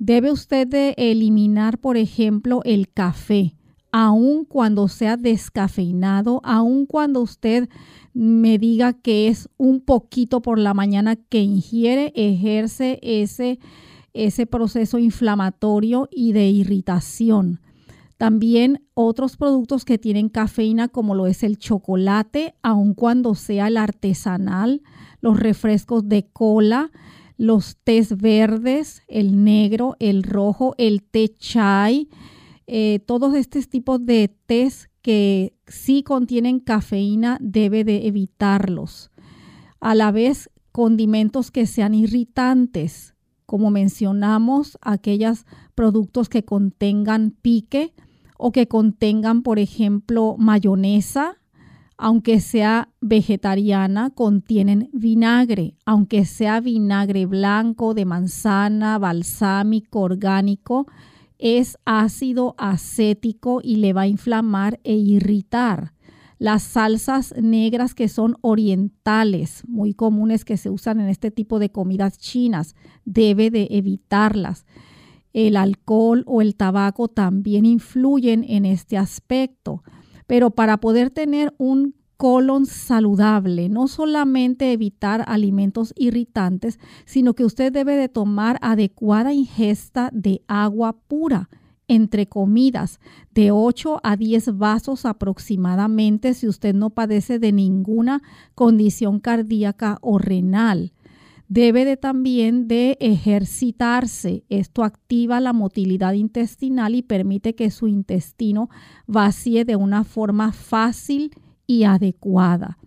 Debe 0.00 0.32
usted 0.32 0.66
de 0.66 0.94
eliminar, 0.96 1.76
por 1.76 1.98
ejemplo, 1.98 2.62
el 2.64 2.90
café, 2.90 3.54
aun 3.92 4.46
cuando 4.46 4.88
sea 4.88 5.18
descafeinado, 5.18 6.40
aun 6.42 6.86
cuando 6.86 7.20
usted 7.20 7.68
me 8.14 8.56
diga 8.56 8.94
que 8.94 9.28
es 9.28 9.50
un 9.58 9.82
poquito 9.82 10.40
por 10.40 10.58
la 10.58 10.72
mañana 10.72 11.16
que 11.16 11.42
ingiere, 11.42 12.14
ejerce 12.16 12.98
ese, 13.02 13.58
ese 14.14 14.46
proceso 14.46 14.98
inflamatorio 14.98 16.08
y 16.10 16.32
de 16.32 16.48
irritación. 16.48 17.60
También 18.16 18.82
otros 18.94 19.36
productos 19.36 19.84
que 19.84 19.98
tienen 19.98 20.30
cafeína, 20.30 20.88
como 20.88 21.14
lo 21.14 21.26
es 21.26 21.42
el 21.42 21.58
chocolate, 21.58 22.54
aun 22.62 22.94
cuando 22.94 23.34
sea 23.34 23.68
el 23.68 23.76
artesanal, 23.76 24.80
los 25.20 25.38
refrescos 25.38 26.08
de 26.08 26.26
cola, 26.26 26.90
los 27.40 27.78
tés 27.84 28.18
verdes, 28.18 29.02
el 29.08 29.44
negro, 29.44 29.96
el 29.98 30.24
rojo, 30.24 30.74
el 30.76 31.02
té 31.02 31.26
chai, 31.38 32.10
eh, 32.66 32.98
todos 33.06 33.34
estos 33.34 33.70
tipos 33.70 34.04
de 34.04 34.28
tés 34.44 34.90
que 35.00 35.54
sí 35.66 36.02
contienen 36.02 36.60
cafeína 36.60 37.38
debe 37.40 37.82
de 37.82 38.06
evitarlos. 38.06 39.10
A 39.80 39.94
la 39.94 40.12
vez, 40.12 40.50
condimentos 40.70 41.50
que 41.50 41.64
sean 41.64 41.94
irritantes, 41.94 43.14
como 43.46 43.70
mencionamos, 43.70 44.76
aquellos 44.82 45.46
productos 45.74 46.28
que 46.28 46.44
contengan 46.44 47.30
pique 47.30 47.94
o 48.36 48.52
que 48.52 48.68
contengan, 48.68 49.42
por 49.42 49.58
ejemplo, 49.58 50.36
mayonesa, 50.38 51.38
aunque 52.02 52.40
sea 52.40 52.88
vegetariana, 53.02 54.08
contienen 54.08 54.88
vinagre, 54.94 55.74
aunque 55.84 56.24
sea 56.24 56.60
vinagre 56.60 57.26
blanco, 57.26 57.92
de 57.92 58.06
manzana, 58.06 58.98
balsámico, 58.98 60.00
orgánico, 60.00 60.86
es 61.38 61.76
ácido 61.84 62.54
acético 62.56 63.60
y 63.62 63.76
le 63.76 63.92
va 63.92 64.02
a 64.02 64.06
inflamar 64.06 64.80
e 64.82 64.94
irritar. 64.94 65.92
Las 66.38 66.62
salsas 66.62 67.34
negras 67.36 67.94
que 67.94 68.08
son 68.08 68.38
orientales, 68.40 69.62
muy 69.68 69.92
comunes 69.92 70.46
que 70.46 70.56
se 70.56 70.70
usan 70.70 71.00
en 71.00 71.10
este 71.10 71.30
tipo 71.30 71.58
de 71.58 71.70
comidas 71.70 72.18
chinas, 72.18 72.76
debe 73.04 73.50
de 73.50 73.68
evitarlas. 73.72 74.64
El 75.34 75.54
alcohol 75.58 76.24
o 76.26 76.40
el 76.40 76.56
tabaco 76.56 77.08
también 77.08 77.66
influyen 77.66 78.42
en 78.48 78.64
este 78.64 78.96
aspecto. 78.96 79.82
Pero 80.30 80.52
para 80.52 80.76
poder 80.76 81.10
tener 81.10 81.52
un 81.58 81.96
colon 82.16 82.64
saludable, 82.64 83.68
no 83.68 83.88
solamente 83.88 84.72
evitar 84.72 85.24
alimentos 85.26 85.92
irritantes, 85.96 86.78
sino 87.04 87.34
que 87.34 87.44
usted 87.44 87.72
debe 87.72 87.96
de 87.96 88.08
tomar 88.08 88.56
adecuada 88.62 89.32
ingesta 89.32 90.08
de 90.12 90.40
agua 90.46 90.92
pura 91.08 91.50
entre 91.88 92.28
comidas, 92.28 93.00
de 93.34 93.50
8 93.50 93.98
a 94.04 94.16
10 94.16 94.56
vasos 94.56 95.04
aproximadamente 95.04 96.34
si 96.34 96.46
usted 96.46 96.76
no 96.76 96.90
padece 96.90 97.40
de 97.40 97.50
ninguna 97.50 98.22
condición 98.54 99.18
cardíaca 99.18 99.98
o 100.00 100.18
renal. 100.18 100.92
Debe 101.50 101.84
de 101.84 101.96
también 101.96 102.68
de 102.68 102.96
ejercitarse. 103.00 104.44
Esto 104.50 104.84
activa 104.84 105.40
la 105.40 105.52
motilidad 105.52 106.12
intestinal 106.12 106.94
y 106.94 107.02
permite 107.02 107.56
que 107.56 107.72
su 107.72 107.88
intestino 107.88 108.70
vacíe 109.08 109.64
de 109.64 109.74
una 109.74 110.04
forma 110.04 110.52
fácil 110.52 111.32
y 111.66 111.82
adecuada. 111.82 112.78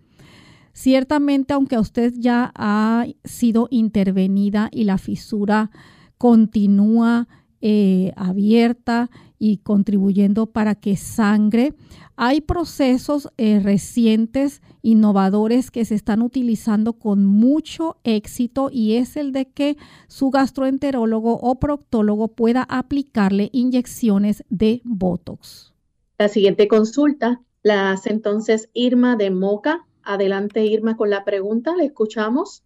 Ciertamente, 0.72 1.52
aunque 1.52 1.78
usted 1.78 2.14
ya 2.16 2.52
ha 2.54 3.04
sido 3.22 3.68
intervenida 3.70 4.70
y 4.72 4.84
la 4.84 4.96
fisura 4.96 5.70
continúa 6.16 7.28
eh, 7.60 8.12
abierta 8.16 9.10
y 9.38 9.58
contribuyendo 9.58 10.46
para 10.46 10.74
que 10.74 10.96
sangre, 10.96 11.74
Hay 12.16 12.40
procesos 12.40 13.28
eh, 13.36 13.60
recientes, 13.62 14.62
innovadores 14.84 15.70
que 15.70 15.84
se 15.84 15.94
están 15.94 16.22
utilizando 16.22 16.92
con 16.92 17.24
mucho 17.24 17.96
éxito 18.04 18.68
y 18.70 18.96
es 18.96 19.16
el 19.16 19.32
de 19.32 19.46
que 19.46 19.76
su 20.06 20.30
gastroenterólogo 20.30 21.38
o 21.38 21.58
proctólogo 21.58 22.28
pueda 22.28 22.64
aplicarle 22.68 23.48
inyecciones 23.52 24.44
de 24.50 24.82
Botox. 24.84 25.72
La 26.18 26.28
siguiente 26.28 26.68
consulta 26.68 27.40
la 27.62 27.90
hace 27.90 28.12
entonces 28.12 28.68
Irma 28.74 29.16
de 29.16 29.30
Moca. 29.30 29.86
Adelante 30.02 30.66
Irma 30.66 30.96
con 30.98 31.08
la 31.08 31.24
pregunta, 31.24 31.74
le 31.74 31.86
escuchamos. 31.86 32.62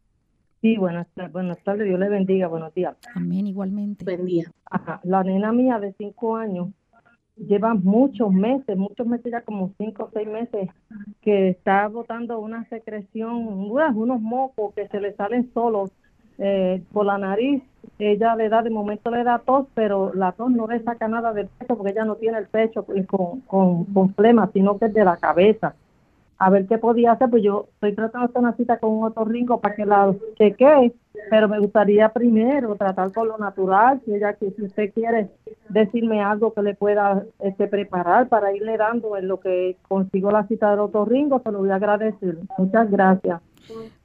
Sí, 0.60 0.76
buenas, 0.76 1.06
buenas 1.32 1.62
tardes, 1.62 1.86
Dios 1.86 2.00
le 2.00 2.08
bendiga, 2.08 2.48
buenos 2.48 2.74
días. 2.74 2.96
Amén, 3.14 3.46
igualmente. 3.46 4.04
Buen 4.04 4.24
día. 4.24 4.50
Ajá, 4.64 5.00
la 5.04 5.22
nena 5.22 5.52
mía 5.52 5.78
de 5.78 5.94
cinco 5.96 6.36
años 6.36 6.70
lleva 7.46 7.74
muchos 7.74 8.32
meses, 8.32 8.76
muchos 8.76 9.06
meses 9.06 9.30
ya 9.30 9.42
como 9.42 9.72
cinco 9.78 10.04
o 10.04 10.10
seis 10.12 10.28
meses, 10.28 10.68
que 11.22 11.50
está 11.50 11.88
botando 11.88 12.38
una 12.38 12.64
secreción, 12.68 13.70
unos 13.70 14.20
mocos 14.20 14.74
que 14.74 14.88
se 14.88 15.00
le 15.00 15.14
salen 15.14 15.50
solos 15.52 15.90
eh, 16.38 16.82
por 16.92 17.06
la 17.06 17.18
nariz. 17.18 17.62
Ella 17.98 18.36
le 18.36 18.48
da, 18.48 18.62
de 18.62 18.70
momento 18.70 19.10
le 19.10 19.24
da 19.24 19.38
tos, 19.38 19.66
pero 19.74 20.12
la 20.14 20.32
tos 20.32 20.50
no 20.50 20.66
le 20.66 20.80
saca 20.80 21.08
nada 21.08 21.32
del 21.32 21.48
pecho 21.48 21.76
porque 21.76 21.92
ella 21.92 22.04
no 22.04 22.16
tiene 22.16 22.38
el 22.38 22.46
pecho 22.46 22.84
con, 22.84 23.40
con, 23.40 23.84
con 23.86 24.14
flema, 24.14 24.50
sino 24.52 24.78
que 24.78 24.86
es 24.86 24.94
de 24.94 25.04
la 25.04 25.16
cabeza 25.16 25.74
a 26.38 26.50
ver 26.50 26.66
qué 26.66 26.78
podía 26.78 27.12
hacer, 27.12 27.28
pues 27.30 27.42
yo 27.42 27.68
estoy 27.74 27.94
tratando 27.94 28.26
de 28.26 28.30
hacer 28.30 28.40
una 28.40 28.56
cita 28.56 28.78
con 28.78 28.90
un 28.90 29.04
otorrinco 29.04 29.60
para 29.60 29.74
que 29.74 29.84
la 29.84 30.14
chequee, 30.36 30.94
pero 31.30 31.48
me 31.48 31.58
gustaría 31.58 32.08
primero 32.10 32.76
tratar 32.76 33.12
con 33.12 33.26
lo 33.26 33.38
natural, 33.38 34.00
si 34.04 34.14
ella 34.14 34.36
si 34.38 34.62
usted 34.62 34.92
quiere 34.94 35.30
decirme 35.68 36.22
algo 36.22 36.52
que 36.52 36.62
le 36.62 36.74
pueda 36.74 37.24
este, 37.40 37.66
preparar 37.66 38.28
para 38.28 38.54
irle 38.54 38.76
dando 38.76 39.16
en 39.16 39.26
lo 39.26 39.40
que 39.40 39.76
consigo 39.88 40.30
la 40.30 40.46
cita 40.46 40.70
del 40.70 40.80
otorrinco, 40.80 41.40
se 41.44 41.50
lo 41.50 41.58
voy 41.58 41.70
a 41.70 41.76
agradecer. 41.76 42.38
Muchas 42.56 42.88
gracias. 42.88 43.40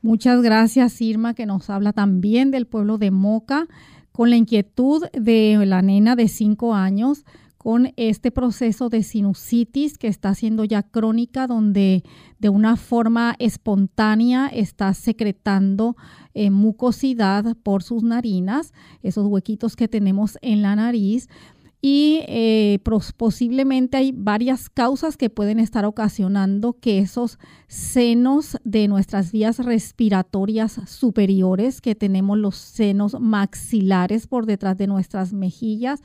Muchas 0.02 0.41
gracias, 0.41 1.00
Irma, 1.02 1.36
que 1.36 1.46
nos 1.46 1.69
habla 1.69 1.93
también 1.93 2.50
del 2.50 2.65
pueblo 2.65 2.98
de 2.98 3.12
Moca, 3.12 3.67
con 4.12 4.30
la 4.30 4.36
inquietud 4.36 5.06
de 5.13 5.63
la 5.65 5.82
nena 5.82 6.15
de 6.15 6.28
cinco 6.28 6.74
años 6.74 7.26
con 7.63 7.93
este 7.95 8.30
proceso 8.30 8.89
de 8.89 9.04
sinusitis 9.04 9.97
que 9.97 10.10
está 10.10 10.36
siendo 10.36 10.65
ya 10.65 10.84
crónica, 10.84 11.47
donde 11.47 12.04
de 12.38 12.49
una 12.49 12.76
forma 12.76 13.38
espontánea 13.39 14.47
está 14.47 14.93
secretando 14.93 15.95
eh, 16.34 16.49
mucosidad 16.49 17.56
por 17.63 17.82
sus 17.82 18.04
narinas, 18.04 18.73
esos 19.02 19.28
huequitos 19.28 19.78
que 19.78 19.88
tenemos 19.88 20.38
en 20.41 20.62
la 20.62 20.76
nariz. 20.76 21.30
Y 21.80 22.19
eh, 22.28 22.80
posiblemente 23.15 23.95
hay 23.95 24.12
varias 24.12 24.69
causas 24.69 25.15
que 25.15 25.30
pueden 25.30 25.60
estar 25.60 25.86
ocasionando 25.86 26.73
que 26.73 26.99
esos 26.99 27.39
senos 27.74 28.58
de 28.64 28.88
nuestras 28.88 29.32
vías 29.32 29.58
respiratorias 29.58 30.80
superiores, 30.86 31.82
que 31.82 31.96
tenemos 31.96 32.38
los 32.38 32.56
senos 32.56 33.20
maxilares 33.20 34.28
por 34.28 34.46
detrás 34.46 34.78
de 34.78 34.86
nuestras 34.86 35.34
mejillas, 35.34 36.04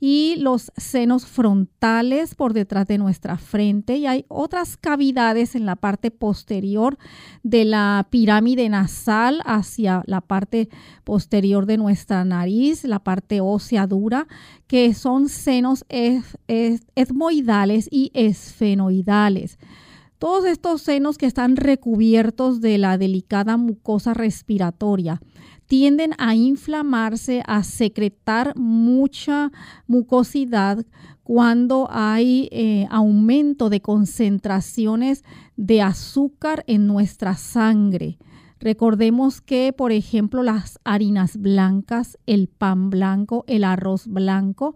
y 0.00 0.36
los 0.38 0.72
senos 0.78 1.26
frontales 1.26 2.34
por 2.34 2.54
detrás 2.54 2.86
de 2.86 2.96
nuestra 2.96 3.36
frente 3.36 3.98
y 3.98 4.06
hay 4.06 4.24
otras 4.28 4.78
cavidades 4.78 5.54
en 5.54 5.66
la 5.66 5.76
parte 5.76 6.10
posterior 6.10 6.96
de 7.42 7.66
la 7.66 8.06
pirámide 8.08 8.66
nasal 8.70 9.42
hacia 9.44 10.02
la 10.06 10.22
parte 10.22 10.70
posterior 11.04 11.66
de 11.66 11.76
nuestra 11.76 12.24
nariz, 12.24 12.84
la 12.84 13.00
parte 13.00 13.42
ósea 13.42 13.86
dura, 13.86 14.26
que 14.66 14.94
son 14.94 15.28
senos 15.28 15.84
etmoidales 16.48 17.86
y 17.90 18.10
esfenoidales. 18.14 19.58
Todos 20.20 20.44
estos 20.44 20.82
senos 20.82 21.16
que 21.16 21.24
están 21.24 21.56
recubiertos 21.56 22.60
de 22.60 22.76
la 22.76 22.98
delicada 22.98 23.56
mucosa 23.56 24.12
respiratoria 24.12 25.22
tienden 25.64 26.10
a 26.18 26.34
inflamarse, 26.34 27.42
a 27.46 27.62
secretar 27.62 28.54
mucha 28.54 29.50
mucosidad 29.86 30.84
cuando 31.22 31.88
hay 31.90 32.50
eh, 32.52 32.86
aumento 32.90 33.70
de 33.70 33.80
concentraciones 33.80 35.24
de 35.56 35.80
azúcar 35.80 36.64
en 36.66 36.86
nuestra 36.86 37.34
sangre. 37.34 38.18
Recordemos 38.58 39.40
que, 39.40 39.72
por 39.72 39.90
ejemplo, 39.90 40.42
las 40.42 40.78
harinas 40.84 41.38
blancas, 41.38 42.18
el 42.26 42.48
pan 42.48 42.90
blanco, 42.90 43.46
el 43.46 43.64
arroz 43.64 44.06
blanco, 44.06 44.74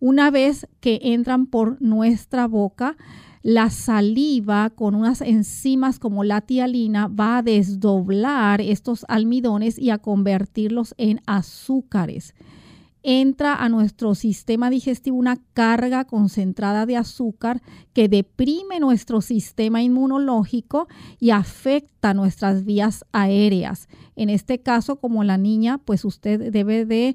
una 0.00 0.30
vez 0.30 0.66
que 0.80 1.00
entran 1.02 1.48
por 1.48 1.82
nuestra 1.82 2.46
boca, 2.46 2.96
la 3.46 3.70
saliva 3.70 4.70
con 4.70 4.96
unas 4.96 5.20
enzimas 5.20 6.00
como 6.00 6.24
la 6.24 6.40
tialina 6.40 7.06
va 7.06 7.38
a 7.38 7.42
desdoblar 7.42 8.60
estos 8.60 9.06
almidones 9.06 9.78
y 9.78 9.90
a 9.90 9.98
convertirlos 9.98 10.96
en 10.98 11.20
azúcares. 11.26 12.34
Entra 13.04 13.54
a 13.54 13.68
nuestro 13.68 14.16
sistema 14.16 14.68
digestivo 14.68 15.16
una 15.16 15.36
carga 15.54 16.06
concentrada 16.06 16.86
de 16.86 16.96
azúcar 16.96 17.62
que 17.92 18.08
deprime 18.08 18.80
nuestro 18.80 19.20
sistema 19.20 19.80
inmunológico 19.80 20.88
y 21.20 21.30
afecta 21.30 22.14
nuestras 22.14 22.64
vías 22.64 23.04
aéreas. 23.12 23.88
En 24.16 24.28
este 24.28 24.58
caso, 24.58 24.96
como 24.96 25.22
la 25.22 25.38
niña, 25.38 25.78
pues 25.78 26.04
usted 26.04 26.50
debe 26.50 26.84
de 26.84 27.14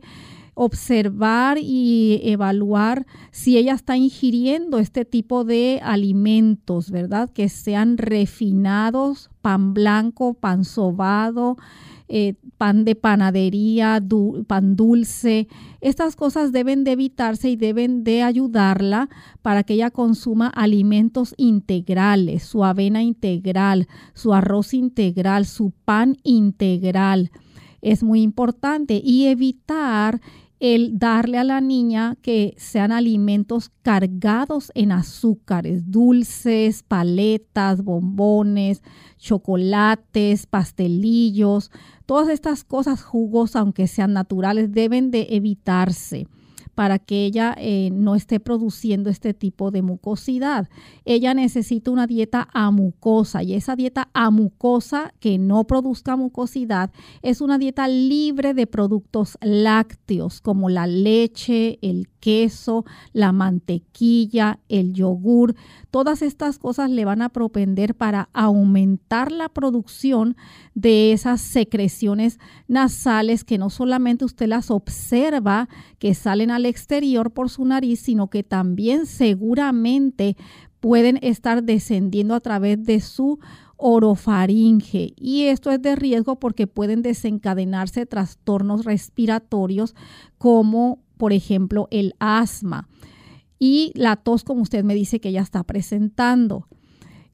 observar 0.64 1.58
y 1.60 2.22
evaluar 2.24 3.08
si 3.32 3.58
ella 3.58 3.74
está 3.74 3.98
ingiriendo 3.98 4.78
este 4.78 5.06
tipo 5.06 5.44
de 5.44 5.80
alimentos, 5.82 6.92
¿verdad? 6.92 7.32
Que 7.32 7.50
sean 7.50 7.98
refinados, 7.98 9.32
pan 9.42 9.74
blanco, 9.74 10.36
pan 10.36 10.64
sobado, 10.64 11.58
eh, 12.08 12.36
pan 12.60 12.86
de 12.86 12.94
panadería, 12.94 14.00
pan 14.46 14.76
dulce. 14.76 15.48
Estas 15.80 16.16
cosas 16.16 16.52
deben 16.52 16.84
de 16.84 16.92
evitarse 16.92 17.50
y 17.50 17.56
deben 17.56 18.04
de 18.04 18.22
ayudarla 18.22 19.10
para 19.42 19.64
que 19.64 19.74
ella 19.74 19.90
consuma 19.90 20.46
alimentos 20.46 21.34
integrales, 21.38 22.44
su 22.44 22.64
avena 22.64 23.02
integral, 23.02 23.88
su 24.14 24.32
arroz 24.32 24.76
integral, 24.76 25.48
su 25.48 25.72
pan 25.86 26.18
integral 26.22 27.32
es 27.82 28.04
muy 28.04 28.22
importante 28.22 29.02
y 29.04 29.26
evitar 29.26 30.22
el 30.62 31.00
darle 31.00 31.40
a 31.40 31.44
la 31.44 31.60
niña 31.60 32.16
que 32.22 32.54
sean 32.56 32.92
alimentos 32.92 33.72
cargados 33.82 34.72
en 34.76 34.92
azúcares, 34.92 35.90
dulces, 35.90 36.84
paletas, 36.84 37.84
bombones, 37.84 38.84
chocolates, 39.18 40.46
pastelillos, 40.46 41.72
todas 42.06 42.30
estas 42.30 42.64
cosas 42.64 43.02
jugosas, 43.02 43.56
aunque 43.56 43.88
sean 43.88 44.14
naturales, 44.14 44.72
deben 44.72 45.10
de 45.10 45.28
evitarse 45.32 46.28
para 46.82 46.98
que 46.98 47.26
ella 47.26 47.54
eh, 47.60 47.92
no 47.94 48.16
esté 48.16 48.40
produciendo 48.40 49.12
este 49.12 49.36
tipo 49.36 49.70
de 49.70 49.84
mucosidad. 49.84 50.68
Ella 51.06 51.36
necesita 51.36 51.92
una 51.92 52.08
dieta 52.08 52.48
amucosa 52.54 53.44
y 53.44 53.54
esa 53.54 53.76
dieta 53.76 54.10
amucosa 54.16 55.14
que 55.20 55.38
no 55.38 55.66
produzca 55.66 56.16
mucosidad 56.16 56.92
es 57.22 57.40
una 57.40 57.60
dieta 57.60 57.88
libre 57.88 58.56
de 58.56 58.66
productos 58.66 59.38
lácteos 59.42 60.42
como 60.42 60.70
la 60.70 60.88
leche, 60.88 61.78
el 61.84 62.08
queso, 62.20 62.86
la 63.14 63.32
mantequilla, 63.32 64.60
el 64.70 64.94
yogur. 64.94 65.56
Todas 65.90 66.22
estas 66.22 66.58
cosas 66.58 66.90
le 66.90 67.06
van 67.06 67.22
a 67.22 67.30
propender 67.30 67.96
para 67.96 68.30
aumentar 68.34 69.32
la 69.32 69.50
producción 69.50 70.38
de 70.74 71.12
esas 71.12 71.42
secreciones 71.42 72.40
nasales 72.68 73.44
que 73.44 73.58
no 73.58 73.70
solamente 73.70 74.26
usted 74.26 74.48
las 74.48 74.72
observa 74.72 75.68
que 76.00 76.14
salen 76.14 76.50
al 76.52 76.66
exterior 76.72 77.32
por 77.32 77.50
su 77.50 77.64
nariz, 77.66 78.00
sino 78.00 78.30
que 78.30 78.42
también 78.42 79.06
seguramente 79.06 80.36
pueden 80.80 81.20
estar 81.22 81.64
descendiendo 81.64 82.34
a 82.34 82.40
través 82.40 82.84
de 82.84 83.00
su 83.00 83.40
orofaringe 83.78 85.14
y 85.16 85.44
esto 85.44 85.72
es 85.72 85.82
de 85.82 85.96
riesgo 85.96 86.40
porque 86.40 86.68
pueden 86.68 87.02
desencadenarse 87.02 88.06
trastornos 88.06 88.86
respiratorios 88.86 89.96
como 90.38 91.00
por 91.18 91.34
ejemplo 91.34 91.88
el 91.90 92.14
asma 92.20 92.88
y 93.58 93.92
la 93.96 94.16
tos 94.16 94.44
como 94.44 94.62
usted 94.62 94.84
me 94.84 94.96
dice 94.96 95.20
que 95.20 95.32
ya 95.32 95.42
está 95.42 95.64
presentando. 95.64 96.68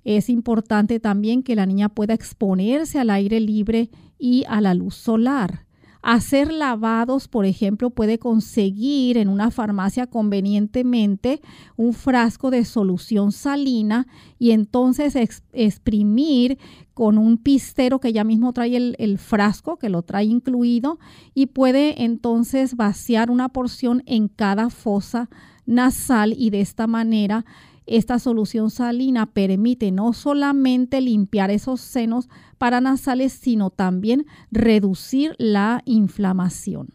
Es 0.04 0.30
importante 0.30 1.00
también 1.00 1.44
que 1.44 1.56
la 1.56 1.66
niña 1.66 1.90
pueda 1.90 2.14
exponerse 2.14 3.00
al 3.00 3.10
aire 3.10 3.40
libre 3.40 3.90
y 4.18 4.44
a 4.48 4.62
la 4.62 4.74
luz 4.74 4.96
solar. 4.96 5.67
Hacer 6.10 6.54
lavados, 6.54 7.28
por 7.28 7.46
ejemplo, 7.46 7.90
puede 7.90 8.18
conseguir 8.18 9.18
en 9.18 9.28
una 9.28 9.52
farmacia 9.52 10.08
convenientemente 10.08 11.42
un 11.76 11.92
frasco 11.92 12.50
de 12.50 12.64
solución 12.64 13.34
salina 13.34 14.08
y 14.40 14.52
entonces 14.52 15.18
exprimir 15.52 16.60
con 16.94 17.18
un 17.18 17.38
pistero 17.38 18.00
que 18.00 18.14
ya 18.14 18.24
mismo 18.24 18.54
trae 18.54 18.78
el, 18.78 18.96
el, 19.00 19.18
frasco, 19.18 19.76
que 19.76 19.90
lo 19.90 20.02
trae 20.02 20.24
incluido, 20.24 20.98
y 21.34 21.48
puede 21.48 22.02
entonces 22.06 22.78
vaciar 22.78 23.30
una 23.30 23.50
porción 23.50 24.02
en 24.06 24.30
cada 24.30 24.70
fosa 24.70 25.30
nasal 25.66 26.34
y 26.38 26.52
de 26.52 26.62
esta 26.62 26.88
manera 26.88 27.44
esta 27.88 28.20
solución 28.20 28.70
salina 28.70 29.26
permite 29.26 29.92
no 29.92 30.12
solamente 30.12 31.00
limpiar 31.00 31.52
esos 31.52 31.80
senos 31.80 32.30
paranasales, 32.58 33.34
sino 33.34 33.70
también 33.70 34.26
reducir 34.52 35.36
la 35.38 35.82
inflamación. 35.86 36.90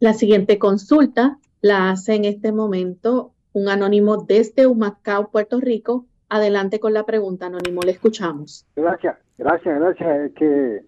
La 0.00 0.12
siguiente 0.12 0.58
consulta 0.58 1.38
la 1.60 1.90
hace 1.90 2.14
en 2.14 2.24
este 2.24 2.52
momento 2.52 3.32
un 3.52 3.68
anónimo 3.68 4.18
desde 4.18 4.66
Humacao, 4.66 5.30
Puerto 5.30 5.60
Rico. 5.60 6.06
Adelante 6.28 6.78
con 6.78 6.92
la 6.92 7.04
pregunta, 7.04 7.46
anónimo, 7.46 7.80
le 7.82 7.92
escuchamos. 7.92 8.66
Gracias, 8.76 9.16
gracias, 9.38 9.80
gracias. 9.80 10.20
Es 10.20 10.34
que 10.34 10.82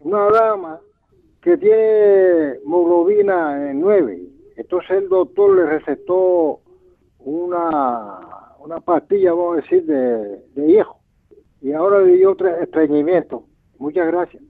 una 0.00 0.30
dama 0.30 0.80
que 1.40 1.56
tiene 1.56 2.56
hemoglobina 2.64 3.70
en 3.70 3.80
9, 3.80 4.22
entonces 4.56 4.90
el 4.90 5.08
doctor 5.08 5.56
le 5.56 5.66
recetó 5.66 6.60
una, 7.18 8.20
una 8.58 8.80
pastilla, 8.80 9.32
vamos 9.32 9.58
a 9.58 9.60
decir, 9.62 9.84
de, 9.84 10.42
de 10.54 10.66
viejo. 10.66 11.00
Y 11.64 11.72
ahora 11.72 12.04
dio 12.04 12.32
otro 12.32 12.46
estreñimiento. 12.60 13.46
Muchas 13.78 14.06
gracias. 14.06 14.42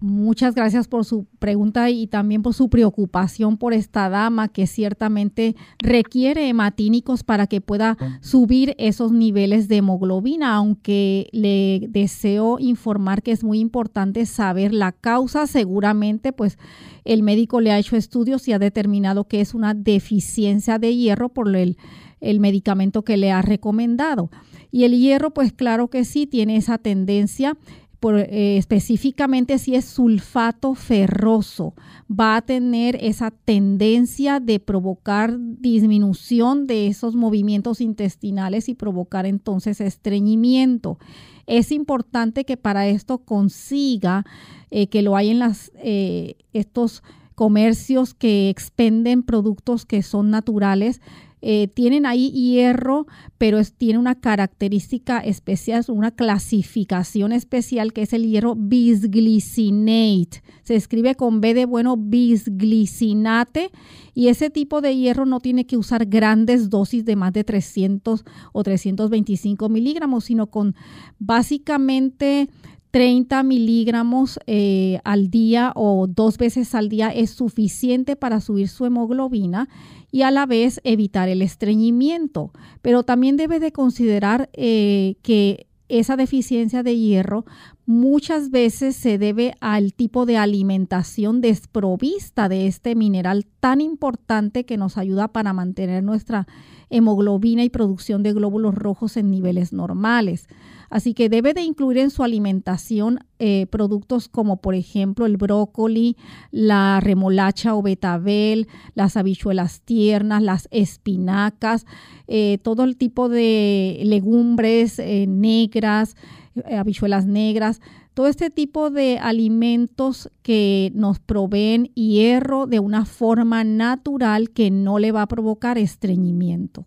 Muchas 0.00 0.56
gracias 0.56 0.88
por 0.88 1.04
su 1.04 1.26
pregunta 1.38 1.88
y 1.90 2.08
también 2.08 2.42
por 2.42 2.54
su 2.54 2.68
preocupación 2.68 3.58
por 3.58 3.72
esta 3.72 4.08
dama 4.08 4.48
que 4.48 4.66
ciertamente 4.66 5.54
requiere 5.78 6.48
hematínicos 6.48 7.22
para 7.22 7.46
que 7.46 7.60
pueda 7.60 7.96
subir 8.20 8.74
esos 8.78 9.12
niveles 9.12 9.68
de 9.68 9.76
hemoglobina, 9.76 10.54
aunque 10.54 11.28
le 11.32 11.86
deseo 11.90 12.58
informar 12.58 13.22
que 13.22 13.32
es 13.32 13.44
muy 13.44 13.60
importante 13.60 14.26
saber 14.26 14.72
la 14.72 14.90
causa. 14.90 15.46
Seguramente 15.46 16.32
pues 16.32 16.58
el 17.04 17.22
médico 17.22 17.60
le 17.60 17.70
ha 17.70 17.78
hecho 17.78 17.96
estudios 17.96 18.48
y 18.48 18.52
ha 18.52 18.58
determinado 18.58 19.28
que 19.28 19.40
es 19.40 19.54
una 19.54 19.74
deficiencia 19.74 20.80
de 20.80 20.94
hierro 20.94 21.28
por 21.28 21.54
el, 21.54 21.76
el 22.20 22.40
medicamento 22.40 23.02
que 23.02 23.16
le 23.16 23.30
ha 23.30 23.42
recomendado. 23.42 24.30
Y 24.70 24.84
el 24.84 24.98
hierro, 24.98 25.30
pues 25.32 25.52
claro 25.52 25.88
que 25.88 26.04
sí, 26.04 26.26
tiene 26.26 26.56
esa 26.56 26.78
tendencia 26.78 27.56
eh, 28.00 28.56
específicamente 28.58 29.58
si 29.58 29.74
es 29.74 29.84
sulfato 29.84 30.74
ferroso, 30.74 31.74
va 32.08 32.36
a 32.36 32.42
tener 32.42 32.96
esa 33.00 33.32
tendencia 33.32 34.38
de 34.38 34.60
provocar 34.60 35.36
disminución 35.36 36.68
de 36.68 36.86
esos 36.86 37.16
movimientos 37.16 37.80
intestinales 37.80 38.68
y 38.68 38.74
provocar 38.74 39.26
entonces 39.26 39.80
estreñimiento. 39.80 40.98
Es 41.46 41.72
importante 41.72 42.44
que 42.44 42.56
para 42.56 42.86
esto 42.86 43.18
consiga 43.18 44.24
eh, 44.70 44.86
que 44.86 45.02
lo 45.02 45.16
hay 45.16 45.30
en 45.30 45.42
eh, 45.82 46.36
estos 46.52 47.02
comercios 47.34 48.14
que 48.14 48.48
expenden 48.48 49.24
productos 49.24 49.86
que 49.86 50.02
son 50.02 50.30
naturales, 50.30 51.00
eh, 51.40 51.68
tienen 51.68 52.06
ahí 52.06 52.30
hierro, 52.30 53.06
pero 53.38 53.62
tiene 53.64 53.98
una 53.98 54.14
característica 54.16 55.18
especial, 55.20 55.84
una 55.88 56.10
clasificación 56.10 57.32
especial 57.32 57.92
que 57.92 58.02
es 58.02 58.12
el 58.12 58.26
hierro 58.26 58.54
bisglicinate. 58.56 60.42
Se 60.62 60.74
escribe 60.74 61.14
con 61.14 61.40
B 61.40 61.54
de 61.54 61.64
bueno 61.64 61.96
bisglicinate 61.96 63.70
y 64.14 64.28
ese 64.28 64.50
tipo 64.50 64.80
de 64.80 64.96
hierro 64.96 65.26
no 65.26 65.40
tiene 65.40 65.66
que 65.66 65.76
usar 65.76 66.06
grandes 66.06 66.70
dosis 66.70 67.04
de 67.04 67.16
más 67.16 67.32
de 67.32 67.44
300 67.44 68.24
o 68.52 68.62
325 68.62 69.68
miligramos, 69.68 70.24
sino 70.24 70.48
con 70.48 70.74
básicamente 71.18 72.48
30 72.90 73.42
miligramos 73.42 74.38
eh, 74.46 75.00
al 75.04 75.30
día 75.30 75.72
o 75.74 76.06
dos 76.06 76.38
veces 76.38 76.74
al 76.74 76.88
día 76.88 77.08
es 77.08 77.30
suficiente 77.30 78.16
para 78.16 78.40
subir 78.40 78.68
su 78.68 78.86
hemoglobina 78.86 79.68
y 80.10 80.22
a 80.22 80.30
la 80.30 80.46
vez 80.46 80.80
evitar 80.84 81.28
el 81.28 81.42
estreñimiento. 81.42 82.52
Pero 82.80 83.02
también 83.02 83.36
debe 83.36 83.60
de 83.60 83.72
considerar 83.72 84.48
eh, 84.54 85.16
que 85.22 85.66
esa 85.88 86.16
deficiencia 86.16 86.82
de 86.82 86.96
hierro 86.96 87.44
muchas 87.88 88.50
veces 88.50 88.96
se 88.96 89.16
debe 89.16 89.54
al 89.60 89.94
tipo 89.94 90.26
de 90.26 90.36
alimentación 90.36 91.40
desprovista 91.40 92.50
de 92.50 92.66
este 92.66 92.94
mineral 92.94 93.46
tan 93.60 93.80
importante 93.80 94.66
que 94.66 94.76
nos 94.76 94.98
ayuda 94.98 95.28
para 95.28 95.54
mantener 95.54 96.04
nuestra 96.04 96.46
hemoglobina 96.90 97.64
y 97.64 97.70
producción 97.70 98.22
de 98.22 98.34
glóbulos 98.34 98.74
rojos 98.74 99.16
en 99.16 99.30
niveles 99.30 99.72
normales. 99.72 100.48
Así 100.90 101.14
que 101.14 101.30
debe 101.30 101.54
de 101.54 101.62
incluir 101.62 101.96
en 101.96 102.10
su 102.10 102.22
alimentación 102.22 103.20
eh, 103.38 103.66
productos 103.70 104.28
como 104.28 104.58
por 104.60 104.74
ejemplo 104.74 105.24
el 105.24 105.38
brócoli, 105.38 106.18
la 106.50 107.00
remolacha 107.00 107.74
o 107.74 107.80
betabel, 107.80 108.68
las 108.94 109.16
habichuelas 109.16 109.80
tiernas, 109.80 110.42
las 110.42 110.68
espinacas, 110.70 111.86
eh, 112.26 112.58
todo 112.62 112.84
el 112.84 112.98
tipo 112.98 113.30
de 113.30 113.98
legumbres 114.04 114.98
eh, 114.98 115.26
negras, 115.26 116.16
habichuelas 116.66 117.26
negras, 117.26 117.80
todo 118.14 118.26
este 118.26 118.50
tipo 118.50 118.90
de 118.90 119.18
alimentos 119.18 120.30
que 120.42 120.90
nos 120.94 121.18
proveen 121.18 121.86
hierro 121.94 122.66
de 122.66 122.80
una 122.80 123.04
forma 123.04 123.64
natural 123.64 124.50
que 124.50 124.70
no 124.70 124.98
le 124.98 125.12
va 125.12 125.22
a 125.22 125.28
provocar 125.28 125.78
estreñimiento. 125.78 126.84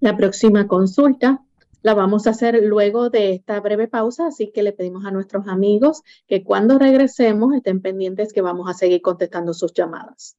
La 0.00 0.16
próxima 0.16 0.68
consulta 0.68 1.42
la 1.82 1.94
vamos 1.94 2.26
a 2.26 2.30
hacer 2.30 2.60
luego 2.64 3.08
de 3.08 3.32
esta 3.32 3.60
breve 3.60 3.88
pausa, 3.88 4.26
así 4.26 4.50
que 4.52 4.62
le 4.62 4.72
pedimos 4.72 5.04
a 5.04 5.10
nuestros 5.10 5.46
amigos 5.48 6.02
que 6.26 6.44
cuando 6.44 6.78
regresemos 6.78 7.54
estén 7.54 7.80
pendientes 7.80 8.32
que 8.32 8.42
vamos 8.42 8.68
a 8.68 8.74
seguir 8.74 9.00
contestando 9.00 9.54
sus 9.54 9.72
llamadas. 9.72 10.36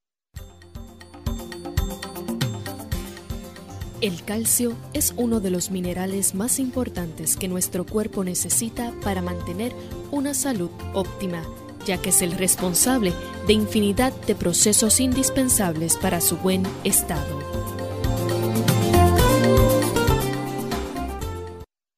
El 4.00 4.24
calcio 4.24 4.72
es 4.94 5.12
uno 5.18 5.40
de 5.40 5.50
los 5.50 5.70
minerales 5.70 6.34
más 6.34 6.58
importantes 6.58 7.36
que 7.36 7.48
nuestro 7.48 7.84
cuerpo 7.84 8.24
necesita 8.24 8.94
para 9.04 9.20
mantener 9.20 9.72
una 10.10 10.32
salud 10.32 10.70
óptima, 10.94 11.42
ya 11.84 11.98
que 11.98 12.08
es 12.08 12.22
el 12.22 12.32
responsable 12.32 13.12
de 13.46 13.52
infinidad 13.52 14.14
de 14.26 14.34
procesos 14.34 15.00
indispensables 15.00 15.98
para 15.98 16.22
su 16.22 16.38
buen 16.38 16.62
estado. 16.82 17.40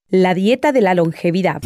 La 0.09 0.33
dieta 0.33 0.73
de 0.73 0.81
la 0.81 0.95
longevidad. 0.95 1.61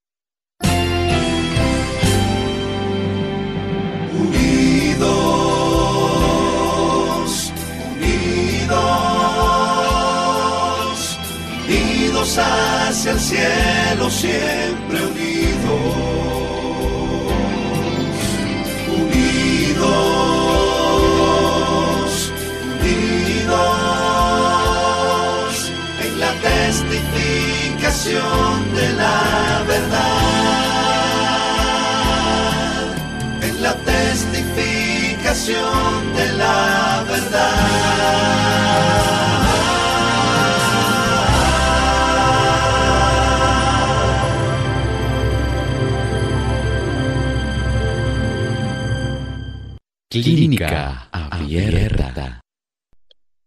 Hacia 12.20 13.12
el 13.12 13.20
cielo 13.20 14.10
siempre 14.10 15.06
unidos, 15.06 15.62
unidos, 18.90 19.86
unidos 22.82 23.54
en 26.04 26.20
la 26.20 26.34
testificación 26.42 28.74
de 28.74 28.94
la 28.94 29.64
verdad, 29.68 30.27
Clínica 50.24 51.10
Abierta. 51.12 52.42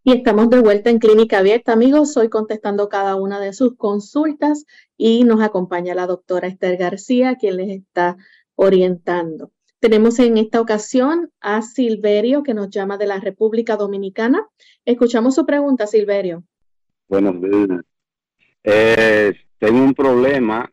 Y 0.04 0.12
estamos 0.12 0.48
de 0.50 0.60
vuelta 0.60 0.90
en 0.90 1.00
Clínica 1.00 1.38
Abierta, 1.38 1.72
amigos. 1.72 2.16
Hoy 2.16 2.28
contestando 2.28 2.88
cada 2.88 3.16
una 3.16 3.40
de 3.40 3.52
sus 3.52 3.76
consultas 3.76 4.66
y 4.96 5.24
nos 5.24 5.40
acompaña 5.40 5.96
la 5.96 6.06
doctora 6.06 6.46
Esther 6.46 6.76
García, 6.76 7.34
quien 7.34 7.56
les 7.56 7.70
está 7.70 8.16
orientando. 8.54 9.50
Tenemos 9.80 10.20
en 10.20 10.38
esta 10.38 10.60
ocasión 10.60 11.32
a 11.40 11.62
Silverio, 11.62 12.44
que 12.44 12.54
nos 12.54 12.70
llama 12.70 12.98
de 12.98 13.06
la 13.08 13.18
República 13.18 13.76
Dominicana. 13.76 14.46
Escuchamos 14.84 15.34
su 15.34 15.44
pregunta, 15.44 15.88
Silverio. 15.88 16.44
Buenos 17.08 17.40
días. 17.40 17.80
Eh, 18.62 19.32
tengo 19.58 19.82
un 19.82 19.94
problema. 19.94 20.70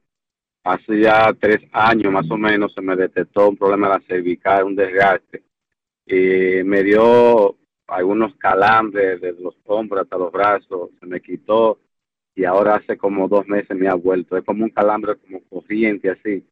Hace 0.64 1.00
ya 1.02 1.34
tres 1.40 1.62
años 1.72 2.14
más 2.14 2.30
o 2.30 2.38
menos 2.38 2.72
se 2.74 2.82
me 2.82 2.96
detectó 2.96 3.50
un 3.50 3.58
problema 3.58 3.88
de 3.88 3.94
la 3.96 4.04
cervical, 4.08 4.66
un 4.66 4.76
desgaste 4.76 5.47
y 6.08 6.64
me 6.64 6.84
dio 6.84 7.58
algunos 7.88 8.36
calambres 8.36 9.22
de 9.22 9.34
los 9.34 9.56
hombros 9.66 10.04
hasta 10.04 10.18
los 10.18 10.32
brazos, 10.32 10.90
se 11.00 11.06
me 11.06 11.22
quitó 11.22 11.80
y 12.36 12.46
ahora 12.46 12.76
hace 12.76 12.98
como 12.98 13.28
dos 13.28 13.48
meses 13.48 13.76
me 13.76 13.88
ha 13.88 13.96
vuelto. 13.96 14.38
Es 14.38 14.46
como 14.46 14.64
un 14.64 14.70
calambre 14.70 15.16
como 15.16 15.42
corriente 15.50 16.12
así. 16.12 16.46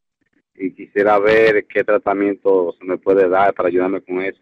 Y 0.55 0.71
quisiera 0.71 1.19
ver 1.19 1.67
qué 1.67 1.83
tratamiento 1.83 2.73
se 2.79 2.85
me 2.85 2.97
puede 2.97 3.29
dar 3.29 3.53
para 3.53 3.69
ayudarme 3.69 4.01
con 4.01 4.21
eso. 4.21 4.41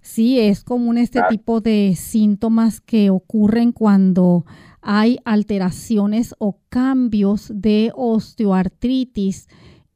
Sí, 0.00 0.38
es 0.38 0.62
común 0.62 0.98
este 0.98 1.20
tipo 1.28 1.60
de 1.60 1.94
síntomas 1.96 2.80
que 2.80 3.10
ocurren 3.10 3.72
cuando 3.72 4.44
hay 4.80 5.18
alteraciones 5.24 6.34
o 6.38 6.60
cambios 6.68 7.50
de 7.52 7.90
osteoartritis 7.94 9.48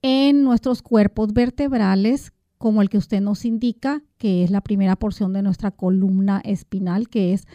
en 0.03 0.43
nuestros 0.43 0.83
cuerpos 0.83 1.33
vertebrales 1.33 2.33
como 2.61 2.83
el 2.83 2.91
que 2.91 2.99
usted 2.99 3.23
nos 3.23 3.47
indica, 3.47 4.03
que 4.19 4.45
es 4.45 4.51
la 4.51 4.61
primera 4.61 4.95
porción 4.95 5.33
de 5.33 5.41
nuestra 5.41 5.71
columna 5.71 6.43
espinal, 6.45 7.09
que 7.09 7.33
es, 7.33 7.47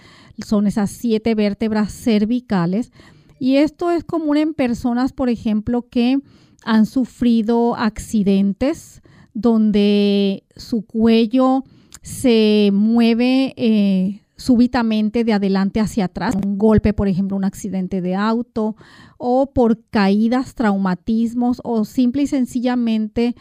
son 0.43 0.65
esas 0.65 0.89
siete 0.89 1.35
vértebras 1.35 1.93
cervicales. 1.93 2.91
Y 3.39 3.57
esto 3.57 3.91
es 3.91 4.03
común 4.03 4.37
en 4.37 4.55
personas, 4.55 5.13
por 5.13 5.29
ejemplo, 5.29 5.87
que 5.91 6.17
han 6.63 6.87
sufrido 6.87 7.75
accidentes 7.75 9.03
donde 9.35 10.43
su 10.55 10.87
cuello 10.87 11.63
se 12.01 12.71
mueve 12.73 13.53
eh, 13.57 14.23
súbitamente 14.37 15.23
de 15.23 15.33
adelante 15.33 15.81
hacia 15.81 16.05
atrás, 16.05 16.33
un 16.43 16.57
golpe, 16.57 16.93
por 16.93 17.07
ejemplo, 17.07 17.37
un 17.37 17.45
accidente 17.45 18.01
de 18.01 18.15
auto, 18.15 18.75
o 19.19 19.53
por 19.53 19.83
caídas, 19.91 20.55
traumatismos, 20.55 21.61
o 21.63 21.85
simple 21.85 22.23
y 22.23 22.27
sencillamente 22.27 23.35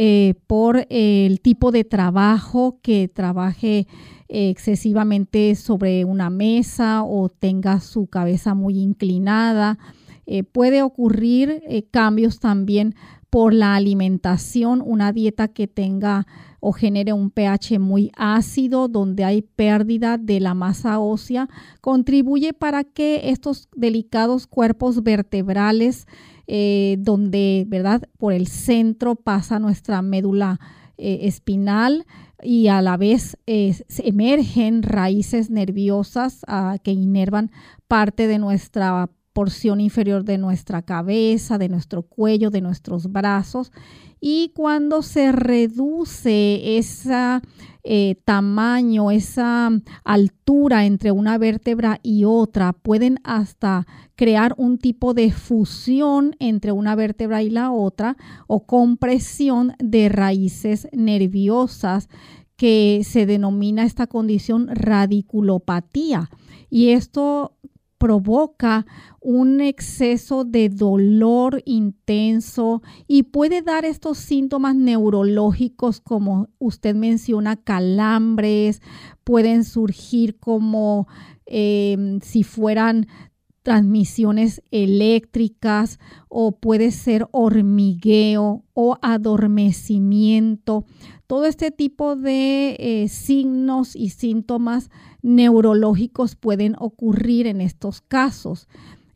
eh, 0.00 0.34
por 0.46 0.86
el 0.90 1.40
tipo 1.40 1.72
de 1.72 1.82
trabajo 1.82 2.78
que 2.82 3.08
trabaje 3.08 3.88
eh, 4.28 4.48
excesivamente 4.48 5.56
sobre 5.56 6.04
una 6.04 6.30
mesa 6.30 7.02
o 7.02 7.28
tenga 7.28 7.80
su 7.80 8.06
cabeza 8.06 8.54
muy 8.54 8.78
inclinada. 8.78 9.76
Eh, 10.24 10.44
puede 10.44 10.82
ocurrir 10.82 11.64
cambios 11.90 12.38
también 12.38 12.94
por 13.28 13.52
la 13.52 13.74
alimentación, 13.74 14.84
una 14.86 15.12
dieta 15.12 15.48
que 15.48 15.66
tenga 15.66 16.28
o 16.60 16.72
genere 16.72 17.12
un 17.12 17.30
pH 17.30 17.80
muy 17.80 18.12
ácido, 18.16 18.86
donde 18.86 19.24
hay 19.24 19.42
pérdida 19.42 20.16
de 20.16 20.38
la 20.38 20.54
masa 20.54 21.00
ósea, 21.00 21.48
contribuye 21.80 22.52
para 22.52 22.84
que 22.84 23.30
estos 23.30 23.68
delicados 23.74 24.46
cuerpos 24.46 25.02
vertebrales 25.02 26.06
eh, 26.50 26.96
donde, 26.98 27.64
¿verdad? 27.68 28.08
Por 28.16 28.32
el 28.32 28.46
centro 28.46 29.16
pasa 29.16 29.58
nuestra 29.58 30.00
médula 30.00 30.58
eh, 30.96 31.20
espinal 31.24 32.06
y 32.42 32.68
a 32.68 32.80
la 32.80 32.96
vez 32.96 33.36
eh, 33.46 33.76
emergen 33.98 34.82
raíces 34.82 35.50
nerviosas 35.50 36.46
ah, 36.48 36.78
que 36.82 36.92
inervan 36.92 37.50
parte 37.86 38.26
de 38.26 38.38
nuestra 38.38 39.10
porción 39.34 39.82
inferior 39.82 40.24
de 40.24 40.38
nuestra 40.38 40.80
cabeza, 40.80 41.58
de 41.58 41.68
nuestro 41.68 42.02
cuello, 42.02 42.50
de 42.50 42.62
nuestros 42.62 43.12
brazos. 43.12 43.70
Y 44.18 44.52
cuando 44.56 45.02
se 45.02 45.30
reduce 45.32 46.78
ese 47.88 48.20
tamaño, 48.24 49.10
esa 49.10 49.70
altura 50.04 50.84
entre 50.84 51.10
una 51.10 51.38
vértebra 51.38 52.00
y 52.02 52.24
otra, 52.24 52.74
pueden 52.74 53.18
hasta 53.24 53.86
crear 54.14 54.54
un 54.58 54.76
tipo 54.76 55.14
de 55.14 55.32
fusión 55.32 56.36
entre 56.38 56.72
una 56.72 56.94
vértebra 56.94 57.42
y 57.42 57.48
la 57.48 57.70
otra 57.72 58.16
o 58.46 58.66
compresión 58.66 59.72
de 59.78 60.10
raíces 60.10 60.86
nerviosas 60.92 62.10
que 62.56 63.00
se 63.04 63.24
denomina 63.24 63.84
esta 63.84 64.06
condición 64.06 64.68
radiculopatía. 64.68 66.28
Y 66.68 66.90
esto 66.90 67.56
provoca 67.98 68.86
un 69.20 69.60
exceso 69.60 70.44
de 70.44 70.68
dolor 70.68 71.62
intenso 71.66 72.82
y 73.06 73.24
puede 73.24 73.62
dar 73.62 73.84
estos 73.84 74.18
síntomas 74.18 74.76
neurológicos 74.76 76.00
como 76.00 76.48
usted 76.58 76.94
menciona, 76.94 77.56
calambres, 77.56 78.80
pueden 79.24 79.64
surgir 79.64 80.38
como 80.38 81.08
eh, 81.46 82.18
si 82.22 82.44
fueran 82.44 83.08
transmisiones 83.68 84.62
eléctricas 84.70 86.00
o 86.30 86.52
puede 86.52 86.90
ser 86.90 87.28
hormigueo 87.32 88.64
o 88.72 88.96
adormecimiento. 89.02 90.86
Todo 91.26 91.44
este 91.44 91.70
tipo 91.70 92.16
de 92.16 92.76
eh, 92.78 93.08
signos 93.08 93.94
y 93.94 94.08
síntomas 94.08 94.88
neurológicos 95.20 96.34
pueden 96.34 96.76
ocurrir 96.78 97.46
en 97.46 97.60
estos 97.60 98.00
casos. 98.00 98.68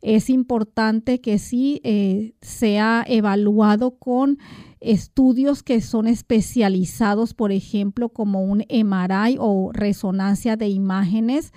Es 0.03 0.29
importante 0.29 1.19
que 1.19 1.39
sí 1.39 1.81
eh, 1.83 2.35
sea 2.39 3.03
evaluado 3.07 3.97
con 3.97 4.37
estudios 4.81 5.63
que 5.63 5.81
son 5.81 6.05
especializados, 6.05 7.33
por 7.33 7.51
ejemplo, 7.51 8.09
como 8.09 8.43
un 8.43 8.65
MRI 8.69 9.37
o 9.39 9.71
resonancia 9.73 10.57
de 10.57 10.67
imágenes 10.67 11.53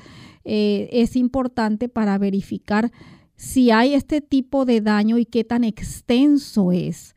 eh, 0.46 0.88
es 0.92 1.16
importante 1.16 1.88
para 1.88 2.16
verificar 2.18 2.92
si 3.34 3.70
hay 3.70 3.94
este 3.94 4.20
tipo 4.20 4.64
de 4.64 4.80
daño 4.80 5.18
y 5.18 5.26
qué 5.26 5.44
tan 5.44 5.64
extenso 5.64 6.72
es. 6.72 7.14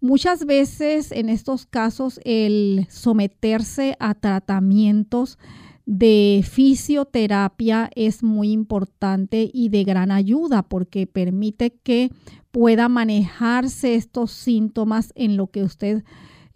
Muchas 0.00 0.44
veces 0.44 1.10
en 1.12 1.28
estos 1.28 1.66
casos 1.66 2.20
el 2.24 2.86
someterse 2.90 3.96
a 3.98 4.14
tratamientos 4.14 5.38
de 5.86 6.44
fisioterapia 6.48 7.90
es 7.94 8.22
muy 8.22 8.52
importante 8.52 9.50
y 9.52 9.70
de 9.70 9.84
gran 9.84 10.10
ayuda 10.10 10.62
porque 10.62 11.06
permite 11.06 11.70
que 11.70 12.10
pueda 12.50 12.88
manejarse 12.88 13.94
estos 13.94 14.32
síntomas 14.32 15.12
en 15.14 15.36
lo 15.36 15.46
que 15.46 15.62
usted 15.62 16.04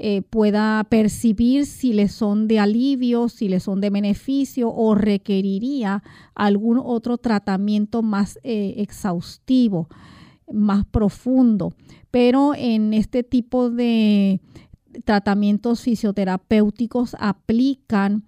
eh, 0.04 0.22
pueda 0.22 0.82
percibir 0.90 1.64
si 1.64 1.92
le 1.92 2.08
son 2.08 2.48
de 2.48 2.58
alivio, 2.58 3.28
si 3.28 3.48
le 3.48 3.60
son 3.60 3.80
de 3.80 3.88
beneficio 3.88 4.68
o 4.68 4.96
requeriría 4.96 6.02
algún 6.34 6.80
otro 6.84 7.18
tratamiento 7.18 8.02
más 8.02 8.36
eh, 8.42 8.74
exhaustivo, 8.78 9.88
más 10.52 10.84
profundo. 10.86 11.72
Pero 12.10 12.52
en 12.56 12.94
este 12.94 13.22
tipo 13.22 13.70
de 13.70 14.40
tratamientos 15.04 15.82
fisioterapéuticos 15.82 17.14
aplican 17.20 18.24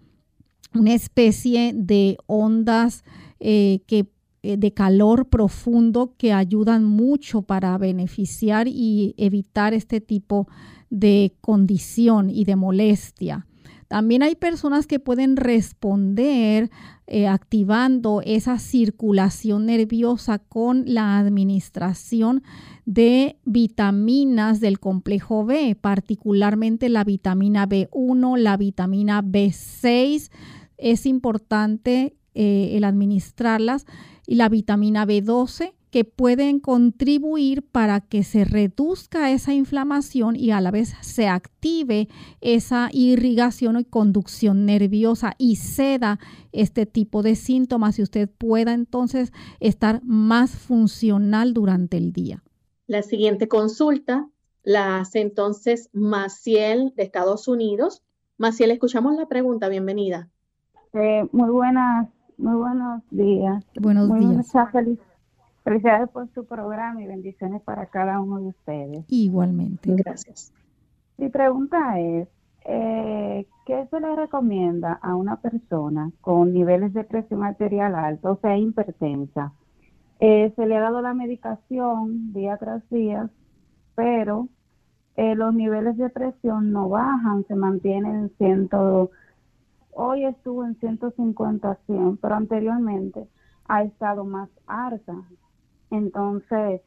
una 0.75 0.95
especie 0.95 1.72
de 1.75 2.18
ondas 2.27 3.03
eh, 3.41 3.81
que 3.89 4.07
de 4.45 4.72
calor 4.72 5.28
profundo 5.28 6.14
que 6.16 6.32
ayudan 6.32 6.84
mucho 6.84 7.42
para 7.42 7.76
beneficiar 7.78 8.68
y 8.68 9.14
evitar 9.16 9.74
este 9.74 10.01
tipo 10.01 10.47
de 10.90 11.34
condición 11.40 12.30
y 12.30 12.45
de 12.45 12.57
molestia. 12.57 13.47
También 13.88 14.22
hay 14.22 14.34
personas 14.34 14.86
que 14.86 14.99
pueden 14.99 15.36
responder 15.36 16.70
eh, 17.07 17.28
activando 17.28 18.22
esa 18.24 18.59
circulación 18.59 19.66
nerviosa 19.66 20.38
con 20.38 20.84
la 20.86 21.18
administración 21.18 22.42
de 22.86 23.38
vitaminas 23.45 24.61
del 24.61 24.80
complejo 24.80 25.45
B, 25.45 25.76
particularmente 25.80 26.88
la 26.88 27.05
vitamina 27.05 27.68
B1, 27.68 28.38
la 28.38 28.57
vitamina 28.57 29.22
B6. 29.22 30.30
Es 30.78 31.07
importante 31.07 32.16
eh, 32.34 32.70
el 32.76 32.84
administrarlas 32.84 33.86
y 34.27 34.37
la 34.37 34.49
vitamina 34.49 35.07
B12 35.07 35.72
que 35.95 36.05
pueden 36.05 36.59
contribuir 36.59 37.62
para 37.62 38.01
que 38.01 38.25
se 38.25 38.45
reduzca 38.45 39.31
esa 39.31 39.55
inflamación 39.55 40.35
y 40.35 40.51
a 40.51 40.61
la 40.61 40.72
vez 40.72 40.93
se 41.03 41.29
active 41.29 42.09
esa 42.41 42.89
irrigación 42.91 43.79
y 43.79 43.85
conducción 43.85 44.66
nerviosa 44.66 45.35
y 45.39 45.55
ceda 45.55 46.18
este 46.51 46.85
tipo 46.85 47.22
de 47.22 47.37
síntomas 47.37 48.01
y 48.01 48.03
usted 48.03 48.29
pueda 48.29 48.72
entonces 48.72 49.33
estar 49.61 50.01
más 50.05 50.51
funcional 50.51 51.55
durante 51.55 51.97
el 51.97 52.12
día. 52.12 52.43
La 52.89 53.03
siguiente 53.03 53.47
consulta 53.47 54.29
la 54.64 54.99
hace 54.99 55.20
entonces 55.20 55.91
Maciel 55.93 56.93
de 56.97 57.05
Estados 57.05 57.47
Unidos. 57.47 58.03
Maciel, 58.37 58.72
escuchamos 58.72 59.14
la 59.14 59.27
pregunta. 59.27 59.68
Bienvenida. 59.68 60.29
Eh, 60.93 61.29
muy 61.33 61.51
buenas, 61.51 62.09
muy 62.37 62.57
buenos 62.57 63.03
días. 63.11 63.64
Buenos 63.80 64.12
días. 64.12 64.53
felicidades 65.62 66.09
por 66.11 66.28
su 66.35 66.45
programa 66.45 67.03
y 67.03 67.07
bendiciones 67.07 67.62
para 67.62 67.87
cada 67.87 68.20
uno 68.20 68.39
de 68.39 68.49
ustedes. 68.49 69.05
Igualmente. 69.09 69.95
Gracias. 69.95 70.53
Mi 71.16 71.28
pregunta 71.28 71.99
es, 72.01 72.28
eh, 72.64 73.47
¿qué 73.66 73.87
se 73.91 74.01
le 74.01 74.16
recomienda 74.16 74.99
a 75.01 75.14
una 75.14 75.37
persona 75.37 76.11
con 76.20 76.53
niveles 76.53 76.93
de 76.93 77.05
presión 77.05 77.45
arterial 77.45 77.95
alta, 77.95 78.32
o 78.32 78.39
sea, 78.41 78.59
hipertensa? 78.59 79.53
Eh, 80.20 80.53
se 80.57 80.66
le 80.66 80.76
ha 80.76 80.80
dado 80.80 81.03
la 81.03 81.14
medicación 81.14 82.32
día 82.32 82.57
tras 82.57 82.89
día, 82.91 83.30
pero 83.95 84.49
eh, 85.16 85.35
los 85.35 85.55
niveles 85.55 85.97
de 85.97 86.11
presión 86.11 86.72
no 86.72 86.89
bajan, 86.89 87.45
se 87.47 87.55
mantienen 87.55 88.14
en 88.16 88.30
ciento, 88.37 89.11
hoy 89.95 90.24
estuvo 90.24 90.64
en 90.64 90.74
150 90.76 91.78
100, 91.86 92.16
pero 92.18 92.34
anteriormente 92.34 93.26
ha 93.66 93.82
estado 93.82 94.24
más 94.24 94.49
alta. 94.66 95.14
Entonces, 95.90 96.80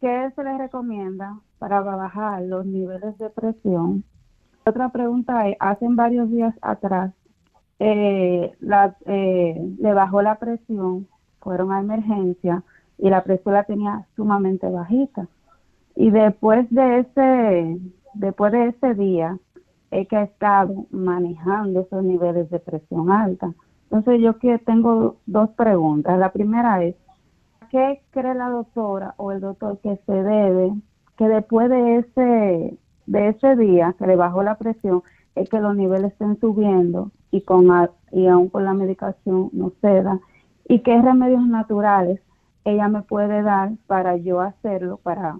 ¿qué 0.00 0.30
se 0.34 0.44
le 0.44 0.58
recomienda 0.58 1.38
para 1.58 1.80
bajar 1.80 2.42
los 2.42 2.66
niveles 2.66 3.16
de 3.18 3.30
presión? 3.30 4.04
Otra 4.66 4.90
pregunta 4.90 5.48
es, 5.48 5.56
hace 5.60 5.86
varios 5.90 6.30
días 6.30 6.54
atrás, 6.60 7.12
eh, 7.78 8.54
le 8.60 9.94
bajó 9.94 10.20
la 10.22 10.34
presión 10.36 11.06
fueron 11.40 11.72
a 11.72 11.80
emergencia 11.80 12.62
y 12.98 13.08
la 13.08 13.22
presión 13.22 13.54
la 13.54 13.64
tenía 13.64 14.06
sumamente 14.16 14.68
bajita. 14.68 15.28
Y 15.94 16.10
después 16.10 16.66
de 16.70 16.98
ese, 17.00 17.78
después 18.14 18.52
de 18.52 18.66
ese 18.66 18.94
día, 18.94 19.38
es 19.90 20.08
que 20.08 20.16
ha 20.16 20.22
estado 20.24 20.86
manejando 20.90 21.80
esos 21.80 22.02
niveles 22.04 22.50
de 22.50 22.58
presión 22.58 23.10
alta. 23.10 23.52
Entonces 23.84 24.20
yo 24.20 24.38
que 24.38 24.58
tengo 24.58 25.16
dos 25.26 25.50
preguntas. 25.50 26.18
La 26.18 26.32
primera 26.32 26.84
es, 26.84 26.94
¿qué 27.70 28.02
cree 28.10 28.34
la 28.34 28.50
doctora 28.50 29.14
o 29.16 29.32
el 29.32 29.40
doctor 29.40 29.78
que 29.78 29.98
se 30.06 30.12
debe 30.12 30.72
que 31.16 31.28
después 31.28 31.68
de 31.68 31.96
ese, 31.96 32.78
de 33.06 33.28
ese 33.28 33.56
día 33.56 33.94
que 33.98 34.06
le 34.06 34.16
bajó 34.16 34.42
la 34.42 34.56
presión, 34.56 35.02
es 35.34 35.48
que 35.48 35.60
los 35.60 35.74
niveles 35.74 36.12
estén 36.12 36.38
subiendo 36.40 37.10
y, 37.30 37.42
con, 37.42 37.66
y 38.12 38.26
aún 38.26 38.48
con 38.48 38.64
la 38.64 38.74
medicación 38.74 39.50
no 39.52 39.72
ceda? 39.80 40.20
y 40.68 40.80
qué 40.80 41.00
remedios 41.00 41.46
naturales 41.46 42.20
ella 42.64 42.88
me 42.88 43.02
puede 43.02 43.42
dar 43.42 43.72
para 43.86 44.16
yo 44.18 44.40
hacerlo, 44.40 44.98
para 44.98 45.38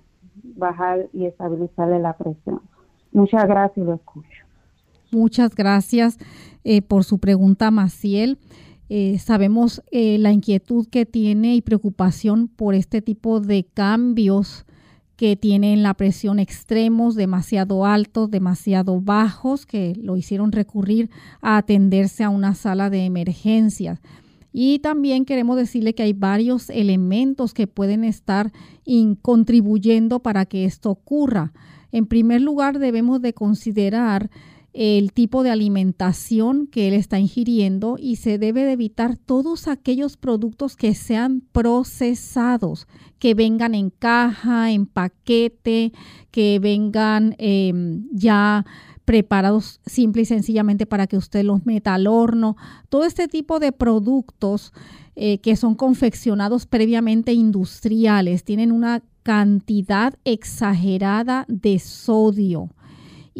bajar 0.57 1.07
y 1.12 1.26
estabilizarle 1.26 1.99
la 1.99 2.14
presión. 2.14 2.62
Muchas 3.12 3.46
gracias 3.46 3.76
y 3.76 3.82
lo 3.82 3.94
escucho. 3.94 4.28
Muchas 5.11 5.54
gracias 5.54 6.18
eh, 6.64 6.82
por 6.82 7.04
su 7.04 7.18
pregunta, 7.18 7.70
Maciel. 7.70 8.38
Eh, 8.90 9.18
sabemos 9.18 9.82
eh, 9.90 10.18
la 10.18 10.32
inquietud 10.32 10.86
que 10.86 11.06
tiene 11.06 11.54
y 11.54 11.62
preocupación 11.62 12.48
por 12.48 12.74
este 12.74 13.02
tipo 13.02 13.40
de 13.40 13.64
cambios 13.64 14.66
que 15.16 15.34
tienen 15.36 15.82
la 15.82 15.94
presión 15.94 16.38
extremos, 16.38 17.14
demasiado 17.14 17.84
altos, 17.84 18.30
demasiado 18.30 19.00
bajos, 19.00 19.66
que 19.66 19.94
lo 20.00 20.16
hicieron 20.16 20.52
recurrir 20.52 21.11
a 21.40 21.56
atenderse 21.56 22.22
a 22.22 22.30
una 22.30 22.54
sala 22.54 22.88
de 22.88 23.04
emergencias. 23.04 24.00
Y 24.52 24.78
también 24.78 25.24
queremos 25.24 25.56
decirle 25.56 25.94
que 25.94 26.04
hay 26.04 26.12
varios 26.12 26.70
elementos 26.70 27.52
que 27.52 27.66
pueden 27.66 28.04
estar 28.04 28.52
contribuyendo 29.22 30.20
para 30.20 30.46
que 30.46 30.64
esto 30.64 30.90
ocurra. 30.90 31.52
En 31.90 32.06
primer 32.06 32.40
lugar, 32.40 32.78
debemos 32.78 33.20
de 33.20 33.32
considerar 33.34 34.30
el 34.81 35.12
tipo 35.12 35.43
de 35.43 35.51
alimentación 35.51 36.68
que 36.68 36.87
él 36.87 36.95
está 36.95 37.18
ingiriendo 37.18 37.97
y 37.99 38.14
se 38.14 38.39
debe 38.39 38.62
de 38.62 38.70
evitar 38.70 39.16
todos 39.16 39.66
aquellos 39.66 40.16
productos 40.16 40.76
que 40.76 40.95
sean 40.95 41.43
procesados, 41.51 42.87
que 43.18 43.35
vengan 43.35 43.74
en 43.74 43.91
caja, 43.91 44.70
en 44.70 44.87
paquete, 44.87 45.93
que 46.31 46.61
vengan 46.61 47.35
em, 47.39 48.07
ya 48.12 48.64
preparados 49.05 49.81
simple 49.85 50.22
y 50.22 50.26
sencillamente 50.26 50.87
para 50.87 51.09
que 51.09 51.16
usted 51.16 51.43
los 51.43 51.66
meta 51.66 51.95
al 51.95 52.07
horno. 52.07 52.57
Todo 52.89 53.03
este 53.03 53.26
tipo 53.26 53.59
de 53.59 53.72
productos 53.72 54.72
eh, 55.16 55.39
que 55.39 55.57
son 55.57 55.74
confeccionados 55.74 56.66
previamente 56.66 57.33
industriales 57.33 58.45
tienen 58.45 58.70
una 58.70 59.03
cantidad 59.24 60.14
exagerada 60.24 61.47
de 61.49 61.81
sodio. 61.81 62.70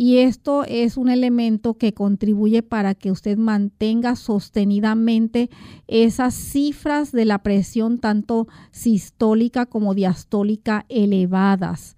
Y 0.01 0.19
esto 0.19 0.63
es 0.63 0.97
un 0.97 1.09
elemento 1.09 1.75
que 1.75 1.93
contribuye 1.93 2.63
para 2.63 2.95
que 2.95 3.11
usted 3.11 3.37
mantenga 3.37 4.15
sostenidamente 4.15 5.51
esas 5.89 6.35
cifras 6.35 7.11
de 7.11 7.25
la 7.25 7.43
presión 7.43 7.99
tanto 7.99 8.47
sistólica 8.71 9.67
como 9.67 9.95
diastólica 9.95 10.87
elevadas. 10.89 11.97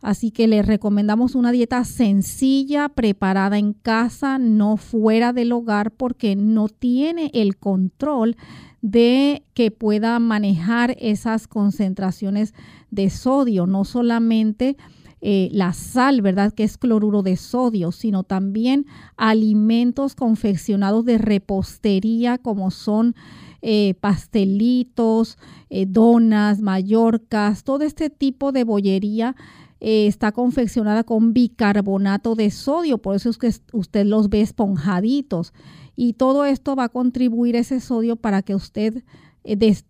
Así 0.00 0.30
que 0.30 0.48
le 0.48 0.62
recomendamos 0.62 1.34
una 1.34 1.52
dieta 1.52 1.84
sencilla, 1.84 2.88
preparada 2.88 3.58
en 3.58 3.74
casa, 3.74 4.38
no 4.38 4.78
fuera 4.78 5.34
del 5.34 5.52
hogar, 5.52 5.90
porque 5.90 6.36
no 6.36 6.70
tiene 6.70 7.30
el 7.34 7.58
control 7.58 8.38
de 8.80 9.42
que 9.52 9.70
pueda 9.70 10.18
manejar 10.20 10.96
esas 10.98 11.48
concentraciones 11.48 12.54
de 12.90 13.10
sodio, 13.10 13.66
no 13.66 13.84
solamente 13.84 14.78
eh, 15.24 15.50
la 15.52 15.72
sal, 15.72 16.20
¿verdad? 16.20 16.52
Que 16.52 16.64
es 16.64 16.76
cloruro 16.76 17.22
de 17.22 17.36
sodio, 17.36 17.92
sino 17.92 18.24
también 18.24 18.86
alimentos 19.16 20.16
confeccionados 20.16 21.04
de 21.04 21.16
repostería 21.16 22.38
como 22.38 22.72
son 22.72 23.14
eh, 23.62 23.94
pastelitos, 24.00 25.38
eh, 25.70 25.86
donas, 25.86 26.60
mallorcas, 26.60 27.62
todo 27.62 27.84
este 27.84 28.10
tipo 28.10 28.50
de 28.50 28.64
bollería 28.64 29.36
está 29.78 30.30
confeccionada 30.30 31.02
con 31.02 31.32
bicarbonato 31.32 32.36
de 32.36 32.52
sodio, 32.52 32.98
por 32.98 33.16
eso 33.16 33.30
es 33.30 33.38
que 33.38 33.52
usted 33.72 34.06
los 34.06 34.28
ve 34.28 34.40
esponjaditos. 34.40 35.52
Y 35.96 36.12
todo 36.12 36.44
esto 36.44 36.76
va 36.76 36.84
a 36.84 36.88
contribuir 36.88 37.56
ese 37.56 37.80
sodio 37.80 38.14
para 38.14 38.42
que 38.42 38.54
usted 38.54 39.02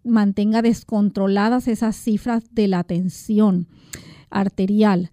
mantenga 0.03 0.63
descontroladas 0.63 1.69
esas 1.69 1.95
cifras 1.95 2.55
de 2.55 2.69
la 2.69 2.85
tensión 2.85 3.67
arterial. 4.31 5.11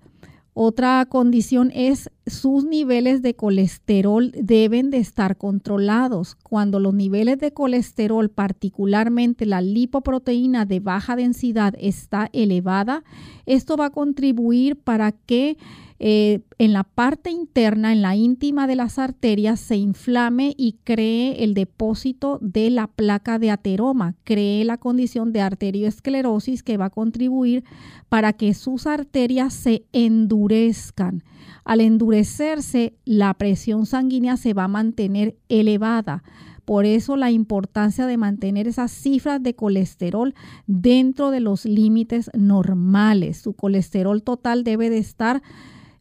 Otra 0.62 1.06
condición 1.06 1.72
es 1.74 2.12
sus 2.28 2.66
niveles 2.66 3.22
de 3.22 3.34
colesterol 3.34 4.34
deben 4.36 4.90
de 4.90 4.98
estar 4.98 5.38
controlados. 5.38 6.36
Cuando 6.36 6.82
los 6.82 6.94
niveles 6.94 7.40
de 7.40 7.54
colesterol, 7.54 8.30
particularmente 8.30 9.46
la 9.46 9.62
lipoproteína 9.62 10.66
de 10.66 10.82
baja 10.82 11.16
densidad, 11.16 11.76
está 11.80 12.30
elevada, 12.34 13.06
esto 13.46 13.78
va 13.78 13.86
a 13.86 13.90
contribuir 13.92 14.76
para 14.76 15.14
que 15.14 15.58
eh, 16.02 16.40
en 16.58 16.72
la 16.72 16.86
parte 16.86 17.30
interna, 17.30 17.92
en 17.92 18.02
la 18.02 18.16
íntima 18.16 18.68
de 18.68 18.78
las 18.78 18.98
arterias, 18.98 19.60
se 19.60 19.76
inflame 19.76 20.54
y 20.58 20.78
cree 20.86 21.44
el 21.44 21.54
depósito 21.54 22.40
de 22.42 22.70
la 22.70 22.88
placa 22.88 23.38
de 23.38 23.52
ateroma, 23.52 24.16
cree 24.24 24.64
la 24.64 24.78
condición 24.78 25.34
de 25.34 25.42
arterioesclerosis 25.42 26.64
que 26.64 26.78
va 26.78 26.86
a 26.86 26.90
contribuir 26.90 27.66
para 28.08 28.32
que 28.32 28.54
sus 28.54 28.88
arterias 28.88 29.54
se 29.54 29.84
endurezcan. 29.92 31.24
Al 31.66 31.82
endurecerse, 31.82 32.94
la 33.04 33.34
presión 33.34 33.86
sanguínea 33.86 34.38
se 34.38 34.54
va 34.54 34.64
a 34.64 34.70
mantener 34.70 35.36
elevada. 35.50 36.24
Por 36.64 36.86
eso 36.86 37.18
la 37.18 37.32
importancia 37.32 38.06
de 38.06 38.16
mantener 38.16 38.68
esas 38.68 38.92
cifras 38.92 39.42
de 39.42 39.56
colesterol 39.56 40.34
dentro 40.68 41.32
de 41.32 41.40
los 41.40 41.66
límites 41.66 42.30
normales. 42.38 43.38
Su 43.38 43.54
colesterol 43.54 44.22
total 44.24 44.64
debe 44.64 44.90
de 44.90 45.00
estar 45.00 45.42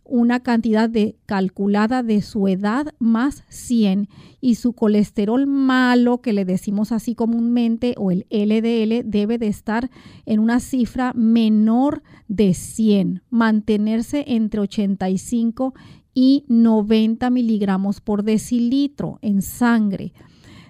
una 0.08 0.40
cantidad 0.40 0.88
de, 0.88 1.16
calculada 1.26 2.02
de 2.02 2.22
su 2.22 2.48
edad 2.48 2.94
más 2.98 3.44
100 3.48 4.08
y 4.40 4.56
su 4.56 4.72
colesterol 4.72 5.46
malo, 5.46 6.20
que 6.20 6.32
le 6.32 6.44
decimos 6.44 6.92
así 6.92 7.14
comúnmente, 7.14 7.94
o 7.98 8.10
el 8.10 8.26
LDL, 8.30 9.08
debe 9.08 9.38
de 9.38 9.48
estar 9.48 9.90
en 10.26 10.40
una 10.40 10.60
cifra 10.60 11.12
menor 11.14 12.02
de 12.26 12.54
100, 12.54 13.22
mantenerse 13.30 14.24
entre 14.26 14.60
85 14.60 15.74
y 16.14 16.44
90 16.48 17.30
miligramos 17.30 18.00
por 18.00 18.24
decilitro 18.24 19.18
en 19.22 19.42
sangre. 19.42 20.12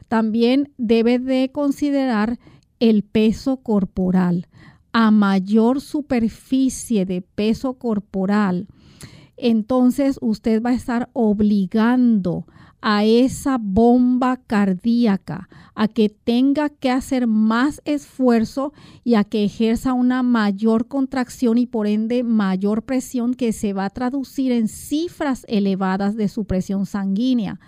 También 0.09 0.73
debe 0.77 1.19
de 1.19 1.51
considerar 1.53 2.39
el 2.81 3.03
peso 3.03 3.59
corporal. 3.59 4.49
A 4.93 5.11
mayor 5.11 5.81
superficie 5.81 7.05
de 7.05 7.23
peso 7.23 7.75
corporal, 7.75 8.67
entonces 9.39 10.19
usted 10.21 10.63
va 10.63 10.71
a 10.71 10.75
estar 10.75 11.09
obligando 11.13 12.47
a 12.81 13.05
esa 13.05 13.59
bomba 13.61 14.37
cardíaca 14.37 15.49
a 15.75 15.89
que 15.89 16.09
tenga 16.09 16.69
que 16.69 16.91
hacer 16.91 17.27
más 17.27 17.81
esfuerzo 17.85 18.73
y 19.05 19.15
a 19.15 19.25
que 19.25 19.45
ejerza 19.45 19.93
una 19.93 20.23
mayor 20.23 20.87
contracción 20.87 21.59
y 21.59 21.67
por 21.67 21.87
ende 21.87 22.23
mayor 22.23 22.83
presión 22.83 23.35
que 23.35 23.53
se 23.53 23.73
va 23.73 23.85
a 23.85 23.91
traducir 23.91 24.53
en 24.53 24.69
cifras 24.69 25.45
elevadas 25.49 26.17
de 26.17 26.29
su 26.29 26.45
presión 26.45 26.87
sanguínea. 26.87 27.61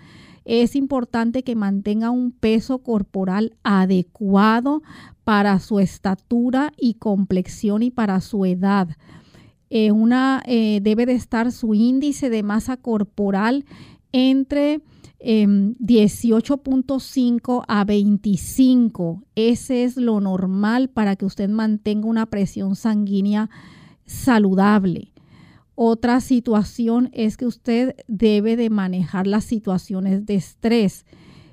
Es 0.43 0.75
importante 0.75 1.43
que 1.43 1.55
mantenga 1.55 2.09
un 2.09 2.31
peso 2.31 2.79
corporal 2.79 3.53
adecuado 3.63 4.81
para 5.23 5.59
su 5.59 5.79
estatura 5.79 6.73
y 6.77 6.95
complexión 6.95 7.83
y 7.83 7.91
para 7.91 8.19
su 8.21 8.45
edad 8.45 8.89
eh, 9.73 9.91
una, 9.91 10.43
eh, 10.45 10.81
debe 10.83 11.05
de 11.05 11.13
estar 11.13 11.53
su 11.53 11.73
índice 11.73 12.29
de 12.29 12.43
masa 12.43 12.75
corporal 12.75 13.63
entre 14.11 14.81
18.5 15.19 17.57
em, 17.57 17.63
a 17.67 17.85
25. 17.85 19.23
Ese 19.35 19.85
es 19.85 19.95
lo 19.95 20.19
normal 20.19 20.89
para 20.89 21.15
que 21.15 21.25
usted 21.25 21.49
mantenga 21.49 22.07
una 22.07 22.25
presión 22.25 22.75
sanguínea 22.75 23.49
saludable. 24.05 25.13
Otra 25.75 26.19
situación 26.19 27.09
es 27.13 27.37
que 27.37 27.45
usted 27.45 27.95
debe 28.09 28.57
de 28.57 28.69
manejar 28.69 29.25
las 29.25 29.45
situaciones 29.45 30.25
de 30.25 30.35
estrés 30.35 31.05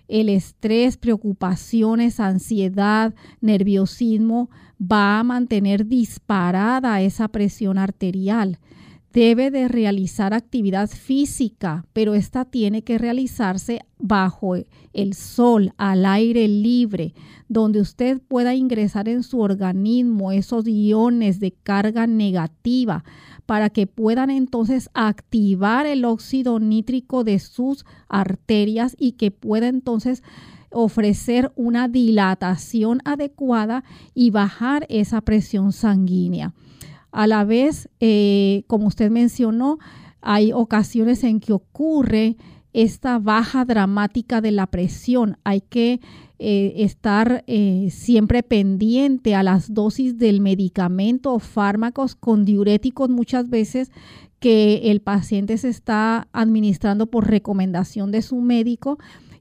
el 0.09 0.31
estrés, 0.31 0.97
preocupaciones, 0.97 2.19
ansiedad, 2.19 3.15
nerviosismo, 3.41 4.51
va 4.81 5.19
a 5.19 5.25
mantener 5.25 5.87
disparada 5.87 7.01
esa 7.03 7.29
presión 7.29 7.79
arterial. 7.79 8.59
Debe 9.13 9.51
de 9.51 9.69
realizar 9.69 10.35
actividad 10.35 10.89
física, 10.89 11.87
pero 11.93 12.15
esta 12.15 12.45
tiene 12.45 12.83
que 12.83 12.99
realizarse 12.99 13.81
bajo 13.99 14.55
el 14.93 15.15
sol, 15.15 15.73
al 15.79 16.05
aire 16.05 16.47
libre, 16.47 17.15
donde 17.49 17.81
usted 17.81 18.21
pueda 18.21 18.55
ingresar 18.55 19.09
en 19.09 19.23
su 19.23 19.41
organismo 19.41 20.31
esos 20.31 20.69
iones 20.69 21.41
de 21.41 21.53
carga 21.53 22.07
negativa 22.07 23.03
para 23.47 23.71
que 23.71 23.87
puedan 23.87 24.29
entonces 24.29 24.91
activar 24.93 25.87
el 25.87 26.05
óxido 26.05 26.61
nítrico 26.61 27.25
de 27.25 27.39
sus 27.39 27.87
arterias 28.09 28.95
y 28.99 29.13
que 29.13 29.31
pueda 29.31 29.69
entonces 29.69 30.23
ofrecer 30.81 31.51
una 31.57 31.89
dilatación 31.89 33.01
adecuada 33.05 33.83
y 34.15 34.31
bajar 34.31 34.87
esa 34.89 35.21
presión 35.21 35.73
sanguínea. 35.73 36.55
A 37.11 37.27
la 37.27 37.45
vez, 37.45 37.89
eh, 37.99 38.63
como 38.69 38.87
usted 38.87 39.11
mencionó, 39.11 39.79
hay 40.21 40.53
ocasiones 40.53 41.25
en 41.25 41.41
que 41.41 41.53
ocurre 41.53 42.37
esta 42.73 43.19
baja 43.19 43.65
dramática 43.65 44.41
de 44.41 44.53
la 44.53 44.69
presión. 44.69 45.37
Hay 45.43 45.63
que 45.63 46.01
eh, 46.39 46.75
estar 46.77 47.43
eh, 47.49 47.89
siempre 47.91 48.45
pendiente 48.45 49.35
a 49.35 49.43
las 49.43 49.75
dosis 49.75 50.17
del 50.17 50.41
medicamento 50.41 51.35
o 51.35 51.41
fármacos 51.41 52.15
con 52.15 52.45
diuréticos 52.45 53.11
muchas 53.11 53.51
veces 53.51 53.91
que 54.39 54.93
el 54.93 55.01
paciente 55.01 55.59
se 55.59 55.71
está 55.71 56.29
administrando 56.33 57.07
por 57.07 57.29
recomendación 57.29 58.13
de 58.13 58.23
su 58.23 58.37
médico 58.37 58.99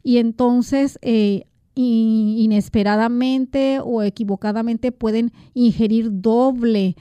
y 0.07 0.19
entonces 0.19 0.97
eh, 1.01 1.47
inesperadamente 1.75 3.81
o 3.83 4.03
equivocadamente 4.03 4.93
pueden 4.93 5.33
ingerir 5.53 6.21
doble 6.21 6.95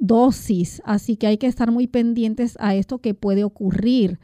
dosis, 0.00 0.80
así 0.86 1.16
que 1.16 1.26
hay 1.26 1.36
que 1.36 1.46
estar 1.46 1.70
muy 1.70 1.86
pendientes 1.86 2.56
a 2.58 2.74
esto 2.74 3.00
que 3.00 3.12
puede 3.12 3.44
ocurrir. 3.44 4.18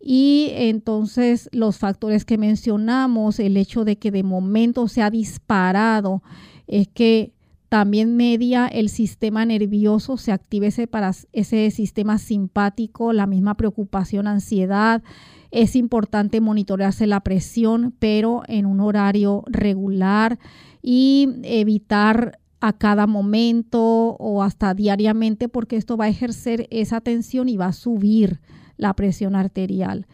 Y 0.00 0.48
entonces 0.52 1.48
los 1.52 1.78
factores 1.78 2.24
que 2.24 2.38
mencionamos, 2.38 3.38
el 3.38 3.56
hecho 3.56 3.84
de 3.84 3.98
que 3.98 4.10
de 4.10 4.24
momento 4.24 4.88
se 4.88 5.00
ha 5.00 5.10
disparado, 5.10 6.24
es 6.66 6.88
que 6.88 7.35
también 7.68 8.16
media 8.16 8.68
el 8.68 8.88
sistema 8.88 9.44
nervioso, 9.44 10.16
se 10.16 10.32
active 10.32 10.68
ese, 10.68 10.86
para 10.86 11.12
ese 11.32 11.70
sistema 11.70 12.18
simpático, 12.18 13.12
la 13.12 13.26
misma 13.26 13.56
preocupación, 13.56 14.28
ansiedad. 14.28 15.02
Es 15.50 15.74
importante 15.74 16.40
monitorearse 16.40 17.06
la 17.06 17.20
presión, 17.20 17.94
pero 17.98 18.42
en 18.46 18.66
un 18.66 18.80
horario 18.80 19.42
regular 19.48 20.38
y 20.80 21.28
evitar 21.42 22.38
a 22.60 22.72
cada 22.72 23.06
momento 23.06 23.80
o 24.18 24.42
hasta 24.42 24.72
diariamente, 24.74 25.48
porque 25.48 25.76
esto 25.76 25.96
va 25.96 26.06
a 26.06 26.08
ejercer 26.08 26.68
esa 26.70 27.00
tensión 27.00 27.48
y 27.48 27.56
va 27.56 27.66
a 27.66 27.72
subir 27.72 28.40
la 28.76 28.94
presión 28.94 29.34
arterial. 29.34 30.06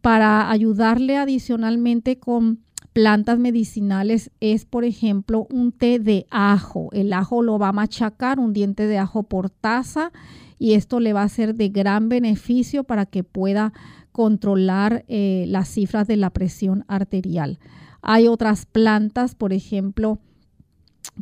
Para 0.00 0.50
ayudarle 0.50 1.18
adicionalmente 1.18 2.18
con 2.18 2.60
plantas 2.92 3.38
medicinales 3.38 4.30
es, 4.40 4.64
por 4.64 4.84
ejemplo, 4.84 5.46
un 5.50 5.72
té 5.72 5.98
de 5.98 6.26
ajo. 6.30 6.88
El 6.92 7.12
ajo 7.12 7.42
lo 7.42 7.58
va 7.58 7.68
a 7.68 7.72
machacar, 7.72 8.38
un 8.38 8.52
diente 8.52 8.86
de 8.86 8.98
ajo 8.98 9.22
por 9.22 9.50
taza, 9.50 10.12
y 10.58 10.74
esto 10.74 11.00
le 11.00 11.12
va 11.12 11.22
a 11.22 11.28
ser 11.28 11.54
de 11.54 11.68
gran 11.68 12.08
beneficio 12.08 12.84
para 12.84 13.06
que 13.06 13.24
pueda 13.24 13.72
controlar 14.12 15.04
eh, 15.08 15.44
las 15.48 15.68
cifras 15.68 16.06
de 16.06 16.16
la 16.16 16.30
presión 16.30 16.84
arterial. 16.88 17.58
Hay 18.02 18.28
otras 18.28 18.66
plantas, 18.66 19.34
por 19.34 19.52
ejemplo, 19.52 20.18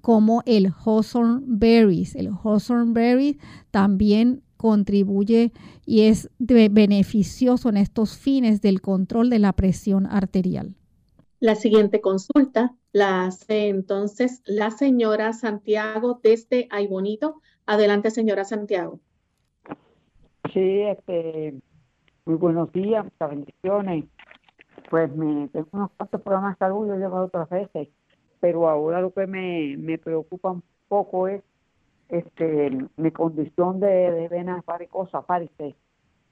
como 0.03 0.43
el 0.47 0.73
Hawthorne 0.73 1.43
berries. 1.47 2.14
El 2.14 2.29
Hawthorne 2.29 2.93
berry 2.93 3.39
también 3.71 4.43
contribuye 4.57 5.53
y 5.87 6.01
es 6.01 6.31
beneficioso 6.39 7.69
en 7.69 7.77
estos 7.77 8.16
fines 8.16 8.61
del 8.61 8.81
control 8.81 9.31
de 9.31 9.39
la 9.39 9.53
presión 9.53 10.07
arterial. 10.07 10.75
La 11.41 11.55
siguiente 11.55 12.01
consulta 12.01 12.74
la 12.91 13.26
hace 13.26 13.68
entonces 13.68 14.43
la 14.45 14.72
señora 14.72 15.32
Santiago 15.32 16.18
desde 16.20 16.66
Ay 16.70 16.89
Bonito. 16.89 17.41
Adelante, 17.64 18.11
señora 18.11 18.45
Santiago. 18.45 18.99
Sí, 20.53 20.80
este, 20.80 21.55
muy 22.24 22.34
buenos 22.34 22.72
días, 22.72 23.05
muchas 23.05 23.30
bendiciones. 23.30 24.07
Pues 24.91 25.14
me 25.14 25.47
tengo 25.49 25.68
unos 25.72 25.91
cuantos 25.97 26.20
problemas 26.22 26.55
de 26.55 26.59
salud, 26.59 26.89
yo 26.89 26.95
he 26.95 26.99
llevado 26.99 27.26
otras 27.26 27.49
veces, 27.51 27.89
pero 28.41 28.68
ahora 28.68 29.01
lo 29.01 29.12
que 29.12 29.28
me, 29.28 29.76
me 29.76 29.97
preocupa 29.97 30.51
un 30.51 30.62
poco 30.89 31.28
es 31.28 31.43
este, 32.09 32.76
mi 32.97 33.12
condición 33.12 33.78
de, 33.78 34.11
de 34.11 34.28
venas 34.28 34.64
varicosas, 34.64 35.24
parece, 35.24 35.76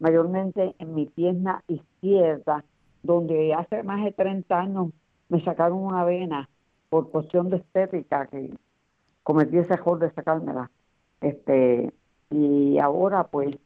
mayormente 0.00 0.74
en 0.78 0.94
mi 0.94 1.06
pierna 1.06 1.62
izquierda, 1.68 2.64
donde 3.06 3.54
hace 3.54 3.82
más 3.82 4.04
de 4.04 4.12
30 4.12 4.58
años 4.58 4.88
me 5.28 5.42
sacaron 5.42 5.78
una 5.78 6.04
vena 6.04 6.48
por 6.88 7.10
cuestión 7.10 7.50
de 7.50 7.58
estética, 7.58 8.26
que 8.26 8.54
cometí 9.22 9.58
ese 9.58 9.74
error 9.74 9.98
de 9.98 10.10
sacármela. 10.12 10.70
Este, 11.20 11.92
y 12.30 12.78
ahora 12.78 13.24
pues 13.24 13.56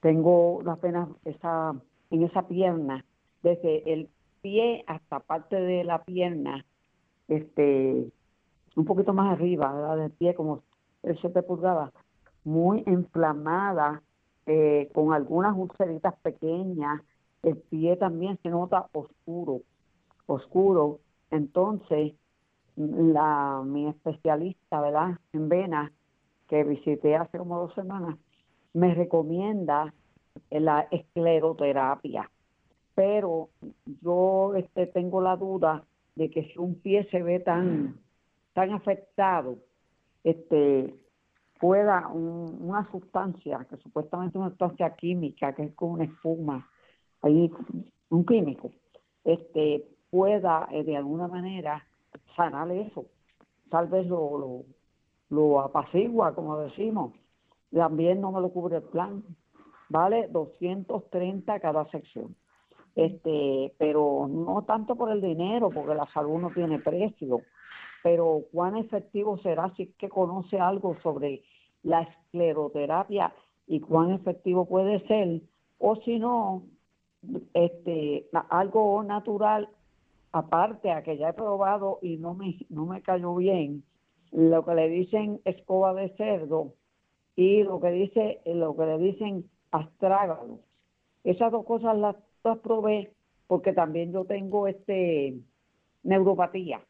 tengo 0.00 0.60
las 0.64 0.80
venas 0.80 1.08
esa, 1.24 1.74
en 2.10 2.22
esa 2.22 2.46
pierna, 2.46 3.04
desde 3.42 3.92
el 3.92 4.08
pie 4.42 4.84
hasta 4.86 5.20
parte 5.20 5.56
de 5.56 5.84
la 5.84 6.04
pierna, 6.04 6.64
este, 7.28 8.10
un 8.76 8.84
poquito 8.84 9.12
más 9.12 9.32
arriba, 9.32 9.96
del 9.96 10.10
pie 10.10 10.34
como 10.34 10.62
el 11.02 11.18
7 11.20 11.42
pulgadas, 11.42 11.92
muy 12.44 12.82
inflamada, 12.86 14.02
eh, 14.46 14.90
con 14.94 15.12
algunas 15.12 15.56
ulceritas 15.56 16.14
pequeñas, 16.22 17.02
el 17.42 17.56
pie 17.56 17.96
también 17.96 18.38
se 18.42 18.50
nota 18.50 18.88
oscuro, 18.92 19.62
oscuro. 20.26 21.00
Entonces, 21.30 22.14
la 22.76 23.62
mi 23.64 23.88
especialista, 23.88 24.80
¿verdad? 24.80 25.18
En 25.32 25.48
venas, 25.48 25.92
que 26.48 26.64
visité 26.64 27.16
hace 27.16 27.38
como 27.38 27.60
dos 27.60 27.74
semanas, 27.74 28.16
me 28.72 28.94
recomienda 28.94 29.94
la 30.50 30.88
escleroterapia. 30.90 32.30
Pero 32.94 33.50
yo 34.02 34.54
este, 34.56 34.86
tengo 34.88 35.20
la 35.20 35.36
duda 35.36 35.84
de 36.16 36.30
que 36.30 36.44
si 36.48 36.58
un 36.58 36.74
pie 36.80 37.08
se 37.10 37.22
ve 37.22 37.40
tan, 37.40 38.00
tan 38.52 38.72
afectado, 38.72 39.58
este, 40.24 40.94
pueda 41.60 42.08
una 42.08 42.90
sustancia, 42.90 43.66
que 43.68 43.76
supuestamente 43.78 44.38
una 44.38 44.48
sustancia 44.48 44.94
química, 44.96 45.54
que 45.54 45.64
es 45.64 45.74
como 45.74 45.94
una 45.94 46.04
espuma, 46.04 46.68
ahí 47.22 47.50
un 48.10 48.24
químico, 48.24 48.70
este 49.24 49.86
pueda 50.10 50.68
eh, 50.72 50.84
de 50.84 50.96
alguna 50.96 51.28
manera 51.28 51.84
sanar 52.36 52.70
eso. 52.70 53.06
Tal 53.70 53.86
vez 53.86 54.06
lo, 54.06 54.38
lo, 54.38 54.64
lo 55.30 55.60
apacigua, 55.60 56.34
como 56.34 56.58
decimos. 56.58 57.12
También 57.72 58.20
no 58.20 58.32
me 58.32 58.40
lo 58.40 58.50
cubre 58.50 58.78
el 58.78 58.82
plan. 58.82 59.22
Vale 59.88 60.28
230 60.28 61.60
cada 61.60 61.88
sección. 61.90 62.34
Este, 62.96 63.72
pero 63.78 64.28
no 64.28 64.62
tanto 64.62 64.96
por 64.96 65.10
el 65.10 65.20
dinero, 65.20 65.70
porque 65.70 65.94
la 65.94 66.06
salud 66.12 66.40
no 66.40 66.50
tiene 66.50 66.80
precio, 66.80 67.40
pero 68.02 68.42
cuán 68.52 68.76
efectivo 68.76 69.38
será 69.38 69.72
si 69.76 69.84
es 69.84 69.94
que 69.96 70.08
conoce 70.08 70.58
algo 70.58 70.96
sobre 71.02 71.42
la 71.82 72.02
escleroterapia 72.02 73.32
y 73.66 73.80
cuán 73.80 74.10
efectivo 74.10 74.66
puede 74.66 75.06
ser, 75.06 75.40
o 75.78 75.96
si 75.96 76.18
no, 76.18 76.64
este, 77.54 78.26
algo 78.48 79.02
natural 79.02 79.68
aparte 80.32 80.90
a 80.90 81.02
que 81.02 81.16
ya 81.16 81.30
he 81.30 81.32
probado 81.32 81.98
y 82.02 82.16
no 82.16 82.34
me, 82.34 82.56
no 82.68 82.86
me 82.86 83.02
cayó 83.02 83.34
bien, 83.34 83.82
lo 84.32 84.64
que 84.64 84.74
le 84.74 84.88
dicen 84.88 85.40
escoba 85.44 85.92
de 85.94 86.10
cerdo 86.16 86.74
y 87.34 87.62
lo 87.62 87.80
que 87.80 87.90
dice 87.90 88.40
lo 88.44 88.76
que 88.76 88.86
le 88.86 88.98
dicen 88.98 89.44
astrágalo. 89.70 90.60
Esas 91.24 91.52
dos 91.52 91.64
cosas 91.64 91.96
las, 91.98 92.16
probé 92.62 93.12
porque 93.46 93.72
también 93.72 94.12
yo 94.12 94.24
tengo 94.24 94.68
este 94.68 95.34
neuropatía 96.02 96.80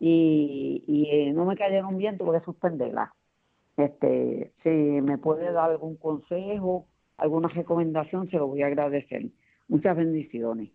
y, 0.00 0.82
y 0.86 1.08
eh, 1.10 1.32
no 1.32 1.44
me 1.44 1.56
cayeron 1.56 1.96
bien, 1.96 2.18
tuve 2.18 2.38
que 2.38 2.44
suspenderla. 2.44 3.14
Este, 3.76 4.52
si 4.62 4.68
me 4.68 5.16
puede 5.16 5.50
dar 5.52 5.70
algún 5.70 5.96
consejo, 5.96 6.86
alguna 7.16 7.48
recomendación, 7.48 8.28
se 8.28 8.36
lo 8.36 8.48
voy 8.48 8.62
a 8.62 8.66
agradecer. 8.66 9.30
Muchas 9.68 9.96
bendiciones. 9.96 10.70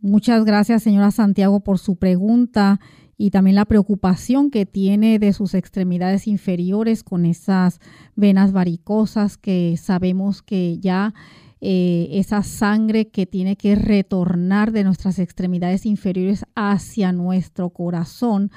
Muchas 0.00 0.44
gracias, 0.44 0.82
señora 0.82 1.10
Santiago, 1.10 1.60
por 1.60 1.78
su 1.78 1.96
pregunta 1.96 2.78
y 3.16 3.30
también 3.30 3.56
la 3.56 3.64
preocupación 3.64 4.50
que 4.50 4.66
tiene 4.66 5.18
de 5.18 5.32
sus 5.32 5.54
extremidades 5.54 6.26
inferiores 6.26 7.04
con 7.04 7.24
esas 7.24 7.80
venas 8.14 8.52
varicosas 8.52 9.38
que 9.38 9.76
sabemos 9.78 10.42
que 10.42 10.78
ya 10.78 11.14
eh, 11.60 12.08
esa 12.18 12.42
sangre 12.42 13.08
que 13.08 13.24
tiene 13.24 13.56
que 13.56 13.74
retornar 13.76 14.72
de 14.72 14.84
nuestras 14.84 15.18
extremidades 15.18 15.86
inferiores 15.86 16.44
hacia 16.54 17.12
nuestro 17.12 17.70
corazón, 17.70 18.50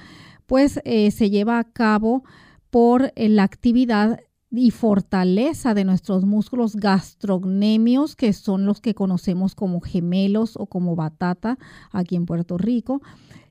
pues 0.46 0.82
eh, 0.84 1.12
se 1.12 1.30
lleva 1.30 1.60
a 1.60 1.64
cabo 1.64 2.24
por 2.70 3.14
eh, 3.16 3.30
la 3.30 3.44
actividad 3.44 4.20
y 4.50 4.72
fortaleza 4.72 5.74
de 5.74 5.84
nuestros 5.84 6.26
músculos 6.26 6.76
gastrocnemios, 6.76 8.16
que 8.16 8.34
son 8.34 8.66
los 8.66 8.80
que 8.80 8.96
conocemos 8.96 9.56
como 9.56 9.82
gemelos 9.82 10.56
o 10.56 10.68
como 10.68 10.96
batata 10.96 11.58
aquí 11.92 12.16
en 12.16 12.26
Puerto 12.26 12.58
Rico, 12.58 13.02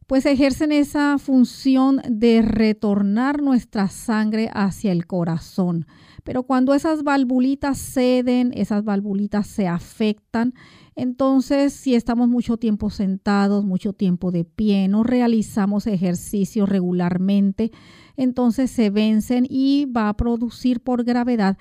pues 0.06 0.24
ejercen 0.24 0.72
esa 0.72 1.18
función 1.18 2.00
de 2.08 2.40
retornar 2.40 3.42
nuestra 3.42 3.88
sangre 3.88 4.48
hacia 4.54 4.92
el 4.92 5.06
corazón. 5.06 5.86
Pero 6.22 6.44
cuando 6.44 6.74
esas 6.74 7.02
valvulitas 7.02 7.78
ceden, 7.78 8.52
esas 8.54 8.84
valvulitas 8.84 9.46
se 9.46 9.68
afectan, 9.68 10.54
entonces 10.94 11.72
si 11.72 11.94
estamos 11.94 12.28
mucho 12.28 12.56
tiempo 12.56 12.90
sentados, 12.90 13.64
mucho 13.64 13.92
tiempo 13.92 14.30
de 14.30 14.44
pie, 14.44 14.88
no 14.88 15.02
realizamos 15.02 15.86
ejercicio 15.86 16.66
regularmente, 16.66 17.70
entonces 18.16 18.70
se 18.70 18.90
vencen 18.90 19.46
y 19.48 19.86
va 19.86 20.08
a 20.08 20.16
producir 20.16 20.80
por 20.80 21.04
gravedad 21.04 21.56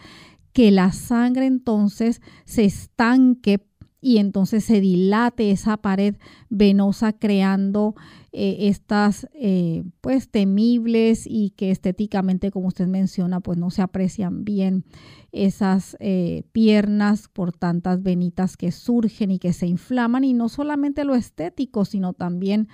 que 0.54 0.72
la 0.72 0.92
sangre 0.92 1.46
entonces 1.46 2.22
se 2.46 2.64
estanque 2.66 3.60
y 4.06 4.20
entonces 4.20 4.64
se 4.64 4.82
dilate 4.82 5.50
esa 5.50 5.78
pared 5.78 6.18
venosa 6.50 7.12
creando 7.12 7.96
eh, 8.32 8.68
estas 8.68 9.28
eh, 9.34 9.84
pues 10.00 10.30
temibles 10.30 11.26
y 11.26 11.50
que 11.58 11.72
estéticamente 11.72 12.52
como 12.52 12.68
usted 12.68 12.86
menciona 12.86 13.40
pues 13.40 13.58
no 13.58 13.72
se 13.72 13.82
aprecian 13.82 14.46
bien 14.46 14.86
esas 15.32 15.98
eh, 16.00 16.44
piernas 16.52 17.28
por 17.30 17.52
tantas 17.52 18.04
venitas 18.04 18.58
que 18.58 18.72
surgen 18.72 19.32
y 19.32 19.40
que 19.40 19.54
se 19.54 19.66
inflaman. 19.66 20.24
Y 20.24 20.34
no 20.34 20.50
solamente 20.50 21.04
lo 21.04 21.16
estético 21.16 21.84
sino 21.84 22.14
también 22.14 22.68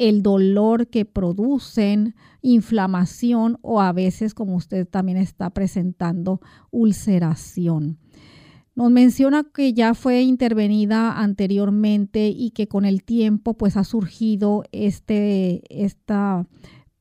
el 0.00 0.22
dolor 0.22 0.88
que 0.88 1.04
producen, 1.04 2.14
inflamación 2.40 3.58
o 3.60 3.82
a 3.82 3.92
veces, 3.92 4.32
como 4.32 4.56
usted 4.56 4.88
también 4.88 5.18
está 5.18 5.50
presentando, 5.50 6.40
ulceración. 6.70 7.98
Nos 8.74 8.90
menciona 8.90 9.44
que 9.44 9.74
ya 9.74 9.92
fue 9.92 10.22
intervenida 10.22 11.20
anteriormente 11.20 12.28
y 12.28 12.52
que 12.52 12.66
con 12.66 12.86
el 12.86 13.04
tiempo 13.04 13.52
pues 13.52 13.76
ha 13.76 13.84
surgido 13.84 14.64
este, 14.72 15.62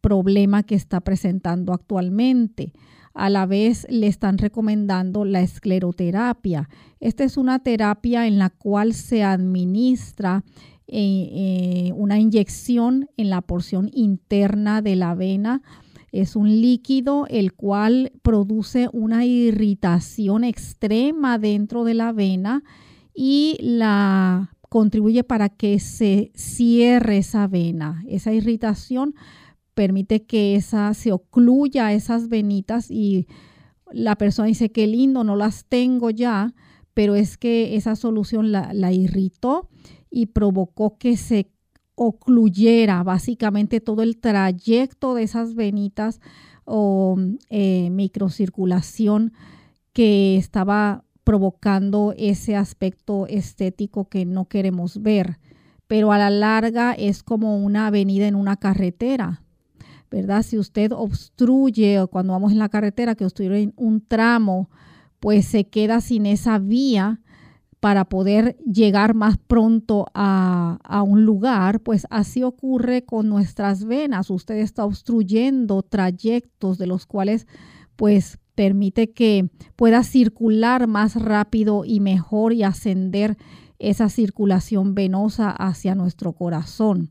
problema 0.01 0.63
que 0.63 0.75
está 0.75 0.99
presentando 0.99 1.71
actualmente. 1.71 2.73
A 3.13 3.29
la 3.29 3.45
vez 3.45 3.87
le 3.89 4.07
están 4.07 4.37
recomendando 4.37 5.23
la 5.23 5.39
escleroterapia. 5.39 6.67
Esta 6.99 7.23
es 7.23 7.37
una 7.37 7.59
terapia 7.59 8.27
en 8.27 8.39
la 8.39 8.49
cual 8.49 8.93
se 8.93 9.23
administra 9.23 10.43
eh, 10.91 11.91
una 11.95 12.19
inyección 12.19 13.09
en 13.17 13.29
la 13.29 13.41
porción 13.41 13.89
interna 13.93 14.81
de 14.81 14.95
la 14.95 15.15
vena. 15.15 15.61
Es 16.11 16.35
un 16.35 16.49
líquido 16.61 17.27
el 17.29 17.53
cual 17.53 18.11
produce 18.21 18.89
una 18.93 19.25
irritación 19.25 20.43
extrema 20.43 21.37
dentro 21.37 21.83
de 21.83 21.93
la 21.93 22.11
vena 22.11 22.63
y 23.13 23.57
la 23.59 24.55
contribuye 24.69 25.23
para 25.23 25.49
que 25.49 25.79
se 25.79 26.31
cierre 26.35 27.17
esa 27.17 27.47
vena. 27.47 28.03
Esa 28.07 28.33
irritación 28.33 29.15
permite 29.73 30.25
que 30.25 30.55
esa 30.55 30.93
se 30.93 31.11
ocluya 31.11 31.93
esas 31.93 32.29
venitas 32.29 32.89
y 32.89 33.27
la 33.91 34.15
persona 34.15 34.47
dice 34.47 34.71
que 34.71 34.87
lindo, 34.87 35.23
no 35.23 35.35
las 35.35 35.65
tengo 35.65 36.09
ya, 36.09 36.53
pero 36.93 37.15
es 37.15 37.37
que 37.37 37.75
esa 37.75 37.95
solución 37.95 38.51
la, 38.51 38.73
la 38.73 38.91
irritó 38.91 39.69
y 40.09 40.27
provocó 40.27 40.97
que 40.97 41.17
se 41.17 41.51
ocluyera 41.95 43.03
básicamente 43.03 43.81
todo 43.81 44.01
el 44.01 44.17
trayecto 44.17 45.15
de 45.15 45.23
esas 45.23 45.55
venitas 45.55 46.21
o 46.65 47.17
eh, 47.49 47.89
microcirculación 47.89 49.33
que 49.91 50.37
estaba 50.37 51.03
provocando 51.23 52.13
ese 52.17 52.55
aspecto 52.55 53.27
estético 53.27 54.07
que 54.07 54.25
no 54.25 54.45
queremos 54.45 55.01
ver. 55.01 55.39
Pero 55.87 56.11
a 56.11 56.17
la 56.17 56.29
larga 56.29 56.93
es 56.93 57.21
como 57.23 57.57
una 57.57 57.87
avenida 57.87 58.27
en 58.27 58.35
una 58.35 58.55
carretera, 58.55 59.43
¿verdad? 60.09 60.43
Si 60.43 60.57
usted 60.57 60.91
obstruye 60.91 61.99
o 61.99 62.07
cuando 62.07 62.33
vamos 62.33 62.51
en 62.51 62.59
la 62.59 62.69
carretera 62.69 63.15
que 63.15 63.25
obstruye 63.25 63.73
un 63.75 64.01
tramo, 64.01 64.69
pues 65.19 65.45
se 65.45 65.67
queda 65.67 65.99
sin 66.01 66.25
esa 66.25 66.59
vía 66.59 67.19
para 67.79 68.05
poder 68.05 68.57
llegar 68.65 69.13
más 69.13 69.37
pronto 69.37 70.07
a, 70.13 70.77
un 71.05 71.23
lugar, 71.23 71.79
pues 71.79 72.05
así 72.09 72.43
ocurre 72.43 73.05
con 73.05 73.29
nuestras 73.29 73.85
venas. 73.85 74.29
Usted 74.29 74.55
está 74.55 74.83
obstruyendo 74.83 75.81
trayectos 75.81 76.77
de 76.77 76.87
los 76.87 77.05
cuales 77.05 77.47
pues 77.95 78.37
permite 78.55 79.11
que 79.11 79.49
pueda 79.75 80.03
circular 80.03 80.87
más 80.87 81.15
rápido 81.15 81.85
y 81.85 82.01
mejor 82.01 82.51
y 82.53 82.63
ascender 82.63 83.37
esa 83.77 84.09
circulación 84.09 84.93
venosa 84.93 85.49
hacia 85.49 85.95
nuestro 85.95 86.33
corazón. 86.33 87.09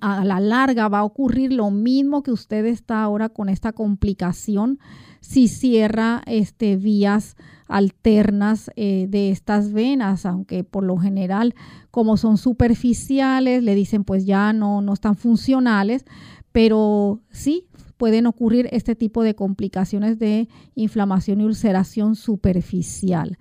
A 0.00 0.24
la 0.24 0.40
larga 0.40 0.88
va 0.88 1.00
a 1.00 1.04
ocurrir 1.04 1.52
lo 1.52 1.70
mismo 1.70 2.22
que 2.22 2.32
usted 2.32 2.64
está 2.64 3.02
ahora 3.02 3.28
con 3.28 3.50
esta 3.50 3.72
complicación 3.72 4.78
si 5.20 5.48
cierra 5.48 6.22
este, 6.26 6.76
vías 6.76 7.36
alternas 7.68 8.70
eh, 8.76 9.06
de 9.08 9.30
estas 9.30 9.72
venas, 9.72 10.26
aunque 10.26 10.64
por 10.64 10.84
lo 10.84 10.96
general, 10.96 11.54
como 11.90 12.16
son 12.16 12.38
superficiales, 12.38 13.62
le 13.62 13.74
dicen 13.74 14.04
pues 14.04 14.24
ya 14.26 14.52
no, 14.52 14.80
no 14.82 14.92
están 14.92 15.16
funcionales, 15.16 16.04
pero 16.52 17.20
sí 17.30 17.66
pueden 17.96 18.26
ocurrir 18.26 18.68
este 18.72 18.94
tipo 18.94 19.22
de 19.22 19.34
complicaciones 19.34 20.18
de 20.18 20.48
inflamación 20.74 21.40
y 21.40 21.44
ulceración 21.44 22.14
superficial. 22.14 23.38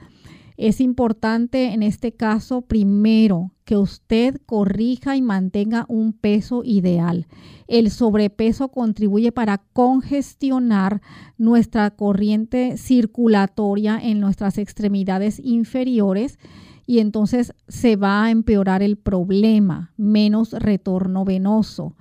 Es 0.58 0.80
importante 0.80 1.74
en 1.74 1.84
este 1.84 2.14
caso, 2.14 2.62
primero, 2.62 3.52
que 3.66 3.78
usted 3.78 4.40
corrija 4.46 5.18
y 5.18 5.22
mantenga 5.22 5.86
un 5.90 6.14
peso 6.14 6.62
ideal. 6.64 7.28
El 7.68 7.90
sobrepeso 7.90 8.70
contribuye 8.70 9.32
para 9.32 9.58
congestionar 9.74 11.02
nuestra 11.38 11.90
corriente 11.92 12.78
circulatoria 12.78 14.00
en 14.02 14.20
nuestras 14.20 14.58
extremidades 14.58 15.42
inferiores 15.44 16.40
y 16.88 17.00
entonces 17.00 17.54
se 17.68 17.96
va 17.96 18.26
a 18.26 18.32
empeorar 18.32 18.84
el 18.84 18.96
problema, 18.98 19.92
menos 19.98 20.54
retorno 20.54 21.26
venoso. 21.26 21.96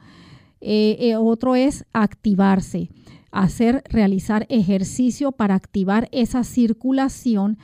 Eh, 0.60 0.96
eh, 1.00 1.16
otro 1.16 1.56
es 1.56 1.86
activarse 1.92 2.90
hacer, 3.34 3.82
realizar 3.88 4.46
ejercicio 4.48 5.32
para 5.32 5.56
activar 5.56 6.08
esa 6.12 6.44
circulación 6.44 7.58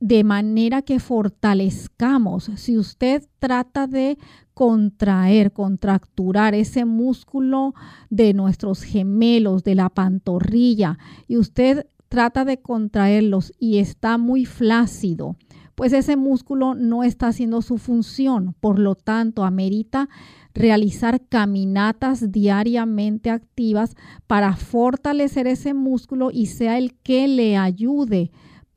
de 0.00 0.24
manera 0.24 0.82
que 0.82 0.98
fortalezcamos. 0.98 2.50
Si 2.56 2.76
usted 2.78 3.28
trata 3.38 3.86
de 3.86 4.18
contraer, 4.54 5.52
contracturar 5.52 6.54
ese 6.54 6.84
músculo 6.86 7.74
de 8.08 8.34
nuestros 8.34 8.82
gemelos, 8.82 9.62
de 9.62 9.74
la 9.74 9.90
pantorrilla, 9.90 10.98
y 11.28 11.36
usted 11.36 11.86
trata 12.08 12.44
de 12.44 12.60
contraerlos 12.60 13.52
y 13.58 13.78
está 13.78 14.18
muy 14.18 14.46
flácido, 14.46 15.36
pues 15.74 15.92
ese 15.92 16.16
músculo 16.16 16.74
no 16.74 17.04
está 17.04 17.28
haciendo 17.28 17.62
su 17.62 17.78
función. 17.78 18.54
Por 18.60 18.78
lo 18.78 18.96
tanto, 18.96 19.44
amerita 19.44 20.08
realizar 20.52 21.22
caminatas 21.28 22.32
diariamente 22.32 23.30
activas 23.30 23.96
para 24.26 24.56
fortalecer 24.56 25.46
ese 25.46 25.72
músculo 25.72 26.30
y 26.32 26.46
sea 26.46 26.76
el 26.76 26.94
que 26.98 27.28
le 27.28 27.56
ayude 27.56 28.30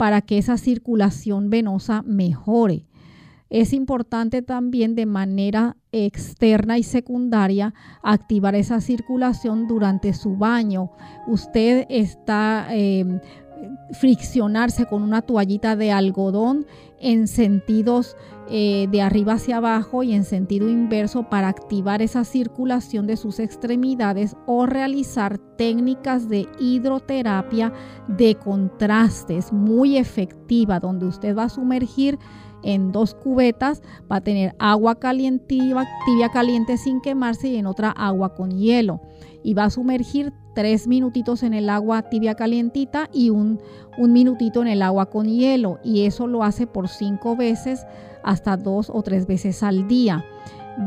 para 0.03 0.19
que 0.19 0.37
esa 0.37 0.57
circulación 0.57 1.49
venosa 1.49 2.01
mejore. 2.01 2.87
Es 3.49 3.71
importante 3.71 4.41
también 4.41 4.95
de 4.95 5.05
manera 5.05 5.77
externa 5.93 6.77
y 6.77 6.83
secundaria 6.83 7.73
activar 8.01 8.53
esa 8.53 8.81
circulación 8.81 9.65
durante 9.65 10.11
su 10.11 10.35
baño. 10.35 10.91
Usted 11.25 11.85
está 11.87 12.67
em, 12.71 13.21
friccionarse 13.91 14.85
con 14.85 15.03
una 15.03 15.21
toallita 15.21 15.75
de 15.75 15.91
algodón 15.91 16.65
en 16.99 17.27
sentidos 17.27 18.15
eh, 18.49 18.87
de 18.91 19.01
arriba 19.01 19.33
hacia 19.33 19.57
abajo 19.57 20.03
y 20.03 20.13
en 20.13 20.23
sentido 20.23 20.69
inverso 20.69 21.29
para 21.29 21.47
activar 21.47 22.01
esa 22.01 22.23
circulación 22.23 23.07
de 23.07 23.17
sus 23.17 23.39
extremidades 23.39 24.35
o 24.45 24.65
realizar 24.65 25.37
técnicas 25.37 26.27
de 26.27 26.47
hidroterapia 26.59 27.71
de 28.07 28.35
contrastes 28.35 29.53
muy 29.53 29.97
efectiva 29.97 30.79
donde 30.79 31.05
usted 31.05 31.35
va 31.35 31.43
a 31.43 31.49
sumergir 31.49 32.19
en 32.63 32.91
dos 32.91 33.13
cubetas, 33.13 33.81
va 34.11 34.17
a 34.17 34.21
tener 34.21 34.55
agua 34.59 34.95
caliente, 34.95 35.45
tibia 36.05 36.29
caliente 36.31 36.77
sin 36.77 37.01
quemarse 37.01 37.49
y 37.49 37.57
en 37.57 37.67
otra 37.67 37.91
agua 37.91 38.35
con 38.35 38.57
hielo 38.57 39.01
y 39.43 39.53
va 39.53 39.65
a 39.65 39.69
sumergir 39.69 40.33
tres 40.55 40.87
minutitos 40.87 41.43
en 41.43 41.53
el 41.53 41.69
agua 41.69 42.03
tibia 42.03 42.35
calientita 42.35 43.09
y 43.13 43.29
un, 43.29 43.59
un 43.97 44.13
minutito 44.13 44.61
en 44.61 44.67
el 44.67 44.81
agua 44.81 45.07
con 45.07 45.27
hielo 45.27 45.79
y 45.83 46.05
eso 46.05 46.27
lo 46.27 46.43
hace 46.43 46.65
por 46.65 46.87
cinco 46.87 47.35
veces 47.35 47.85
hasta 48.23 48.55
dos 48.57 48.89
o 48.89 49.01
tres 49.03 49.27
veces 49.27 49.61
al 49.63 49.87
día. 49.87 50.25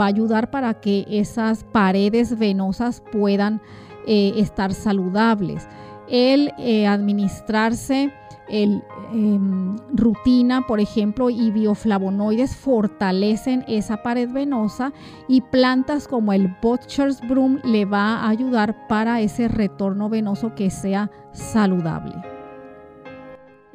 Va 0.00 0.06
a 0.06 0.08
ayudar 0.08 0.50
para 0.50 0.74
que 0.74 1.06
esas 1.08 1.64
paredes 1.64 2.38
venosas 2.38 3.02
puedan 3.12 3.60
eh, 4.06 4.32
estar 4.36 4.72
saludables. 4.72 5.68
El 6.08 6.52
eh, 6.58 6.86
administrarse 6.86 8.12
el, 8.48 8.82
em, 9.12 9.76
rutina, 9.94 10.62
por 10.66 10.80
ejemplo, 10.80 11.30
y 11.30 11.50
bioflavonoides 11.50 12.56
fortalecen 12.56 13.64
esa 13.68 14.02
pared 14.02 14.30
venosa 14.30 14.92
y 15.28 15.40
plantas 15.40 16.08
como 16.08 16.32
el 16.32 16.54
Butcher's 16.62 17.20
Broom 17.26 17.58
le 17.64 17.84
va 17.84 18.18
a 18.18 18.28
ayudar 18.28 18.86
para 18.88 19.20
ese 19.20 19.48
retorno 19.48 20.08
venoso 20.08 20.54
que 20.54 20.70
sea 20.70 21.10
saludable. 21.32 22.35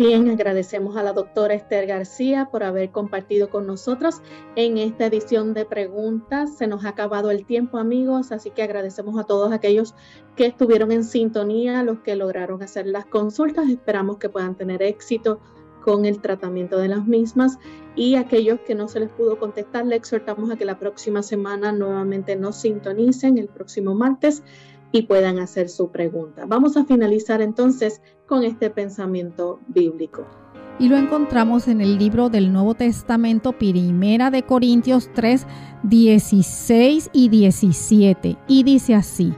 Bien, 0.04 0.28
agradecemos 0.32 0.98
a 0.98 1.04
la 1.04 1.14
doctora 1.14 1.54
Esther 1.54 1.86
García 1.86 2.50
por 2.52 2.64
haber 2.64 2.90
compartido 2.90 3.52
con 3.52 3.68
nosotros 3.68 4.20
en 4.56 4.80
esta 4.80 5.06
edición 5.06 5.54
de 5.54 5.64
preguntas. 5.64 6.58
Se 6.58 6.66
nos 6.66 6.86
ha 6.86 6.90
acabado 6.90 7.30
el 7.30 7.46
tiempo, 7.46 7.78
amigos, 7.78 8.32
así 8.32 8.50
que 8.50 8.64
agradecemos 8.64 9.20
a 9.20 9.26
todos 9.26 9.54
aquellos 9.54 9.94
que 10.36 10.48
estuvieron 10.48 10.92
en 10.92 11.04
sintonía, 11.04 11.84
los 11.84 12.00
que 12.00 12.16
lograron 12.16 12.64
hacer 12.64 12.88
las 12.88 13.06
consultas. 13.06 13.70
Esperamos 13.70 14.18
que 14.18 14.28
puedan 14.28 14.56
tener 14.56 14.82
éxito 14.82 15.40
con 15.84 16.06
el 16.06 16.20
tratamiento 16.20 16.80
de 16.80 16.88
las 16.88 17.06
mismas 17.06 17.60
y 17.96 18.16
aquellos 18.16 18.60
que 18.62 18.74
no 18.74 18.88
se 18.88 19.02
les 19.02 19.10
pudo 19.12 19.38
contestar, 19.38 19.86
le 19.86 19.98
exhortamos 19.98 20.50
a 20.50 20.56
que 20.56 20.66
la 20.66 20.80
próxima 20.80 21.22
semana 21.22 21.72
nuevamente 21.72 22.36
nos 22.36 22.56
sintonicen 22.56 23.38
el 23.38 23.50
próximo 23.50 23.94
martes 23.94 24.42
y 24.92 25.04
puedan 25.04 25.40
hacer 25.40 25.70
su 25.70 25.90
pregunta. 25.90 26.46
Vamos 26.48 26.76
a 26.76 26.86
finalizar 26.86 27.42
entonces 27.42 28.02
con 28.32 28.46
este 28.46 28.70
pensamiento 28.70 29.60
bíblico. 29.68 30.26
Y 30.80 30.88
lo 30.88 30.96
encontramos 30.96 31.68
en 31.68 31.82
el 31.82 31.98
libro 31.98 32.30
del 32.30 32.54
Nuevo 32.54 32.76
Testamento, 32.76 33.52
Primera 33.52 34.32
de 34.32 34.44
Corintios 34.44 35.10
3, 35.14 35.46
16 35.84 37.10
y 37.12 37.28
17. 37.28 38.38
Y 38.48 38.64
dice 38.64 38.96
así, 38.96 39.34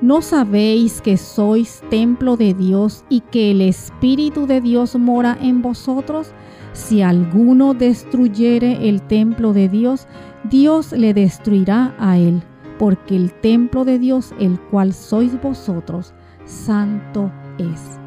¿no 0.00 0.22
sabéis 0.22 1.02
que 1.02 1.18
sois 1.18 1.82
templo 1.90 2.38
de 2.38 2.54
Dios 2.54 3.04
y 3.10 3.20
que 3.20 3.50
el 3.50 3.60
Espíritu 3.60 4.46
de 4.46 4.62
Dios 4.62 4.96
mora 4.96 5.36
en 5.38 5.60
vosotros? 5.60 6.32
Si 6.72 7.02
alguno 7.02 7.74
destruyere 7.74 8.88
el 8.88 9.02
templo 9.02 9.52
de 9.52 9.68
Dios, 9.68 10.08
Dios 10.44 10.92
le 10.92 11.12
destruirá 11.12 11.94
a 11.98 12.16
él 12.16 12.42
porque 12.78 13.14
el 13.14 13.30
templo 13.30 13.84
de 13.84 13.98
Dios, 13.98 14.32
el 14.40 14.58
cual 14.58 14.94
sois 14.94 15.38
vosotros, 15.42 16.14
santo 16.46 17.30
es. 17.58 18.01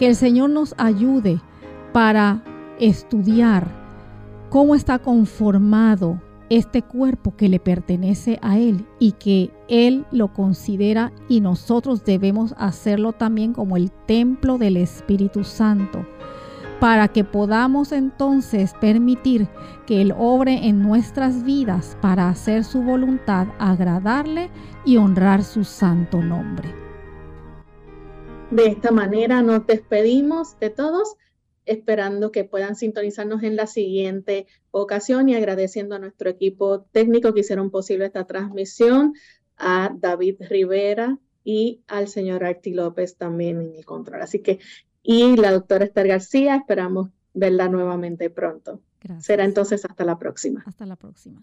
Que 0.00 0.06
el 0.06 0.16
Señor 0.16 0.48
nos 0.48 0.74
ayude 0.78 1.42
para 1.92 2.42
estudiar 2.78 3.68
cómo 4.48 4.74
está 4.74 4.98
conformado 4.98 6.22
este 6.48 6.80
cuerpo 6.80 7.36
que 7.36 7.50
le 7.50 7.60
pertenece 7.60 8.38
a 8.40 8.58
Él 8.58 8.86
y 8.98 9.12
que 9.12 9.50
Él 9.68 10.06
lo 10.10 10.32
considera 10.32 11.12
y 11.28 11.42
nosotros 11.42 12.02
debemos 12.02 12.54
hacerlo 12.56 13.12
también 13.12 13.52
como 13.52 13.76
el 13.76 13.92
templo 14.06 14.56
del 14.56 14.78
Espíritu 14.78 15.44
Santo 15.44 16.06
para 16.80 17.08
que 17.08 17.22
podamos 17.22 17.92
entonces 17.92 18.72
permitir 18.80 19.48
que 19.86 20.00
Él 20.00 20.14
obre 20.16 20.66
en 20.66 20.80
nuestras 20.80 21.44
vidas 21.44 21.98
para 22.00 22.30
hacer 22.30 22.64
su 22.64 22.80
voluntad, 22.80 23.48
agradarle 23.58 24.48
y 24.86 24.96
honrar 24.96 25.44
su 25.44 25.62
santo 25.62 26.22
nombre. 26.22 26.79
De 28.50 28.66
esta 28.66 28.90
manera 28.90 29.42
nos 29.42 29.66
despedimos 29.66 30.58
de 30.58 30.70
todos, 30.70 31.14
esperando 31.66 32.32
que 32.32 32.44
puedan 32.44 32.74
sintonizarnos 32.74 33.42
en 33.42 33.54
la 33.54 33.66
siguiente 33.66 34.46
ocasión 34.72 35.28
y 35.28 35.36
agradeciendo 35.36 35.94
a 35.94 35.98
nuestro 36.00 36.30
equipo 36.30 36.82
técnico 36.90 37.32
que 37.32 37.40
hicieron 37.40 37.70
posible 37.70 38.06
esta 38.06 38.26
transmisión, 38.26 39.14
a 39.56 39.94
David 39.94 40.36
Rivera 40.48 41.18
y 41.44 41.82
al 41.86 42.08
señor 42.08 42.44
Arti 42.44 42.72
López 42.72 43.16
también 43.16 43.60
en 43.60 43.74
el 43.76 43.84
control. 43.84 44.22
Así 44.22 44.40
que 44.40 44.58
y 45.02 45.36
la 45.36 45.52
doctora 45.52 45.84
Esther 45.84 46.08
García. 46.08 46.56
Esperamos 46.56 47.10
verla 47.34 47.68
nuevamente 47.68 48.30
pronto. 48.30 48.80
Será 49.18 49.44
entonces 49.44 49.84
hasta 49.84 50.04
la 50.04 50.18
próxima. 50.18 50.62
Hasta 50.66 50.84
la 50.86 50.96
próxima. 50.96 51.42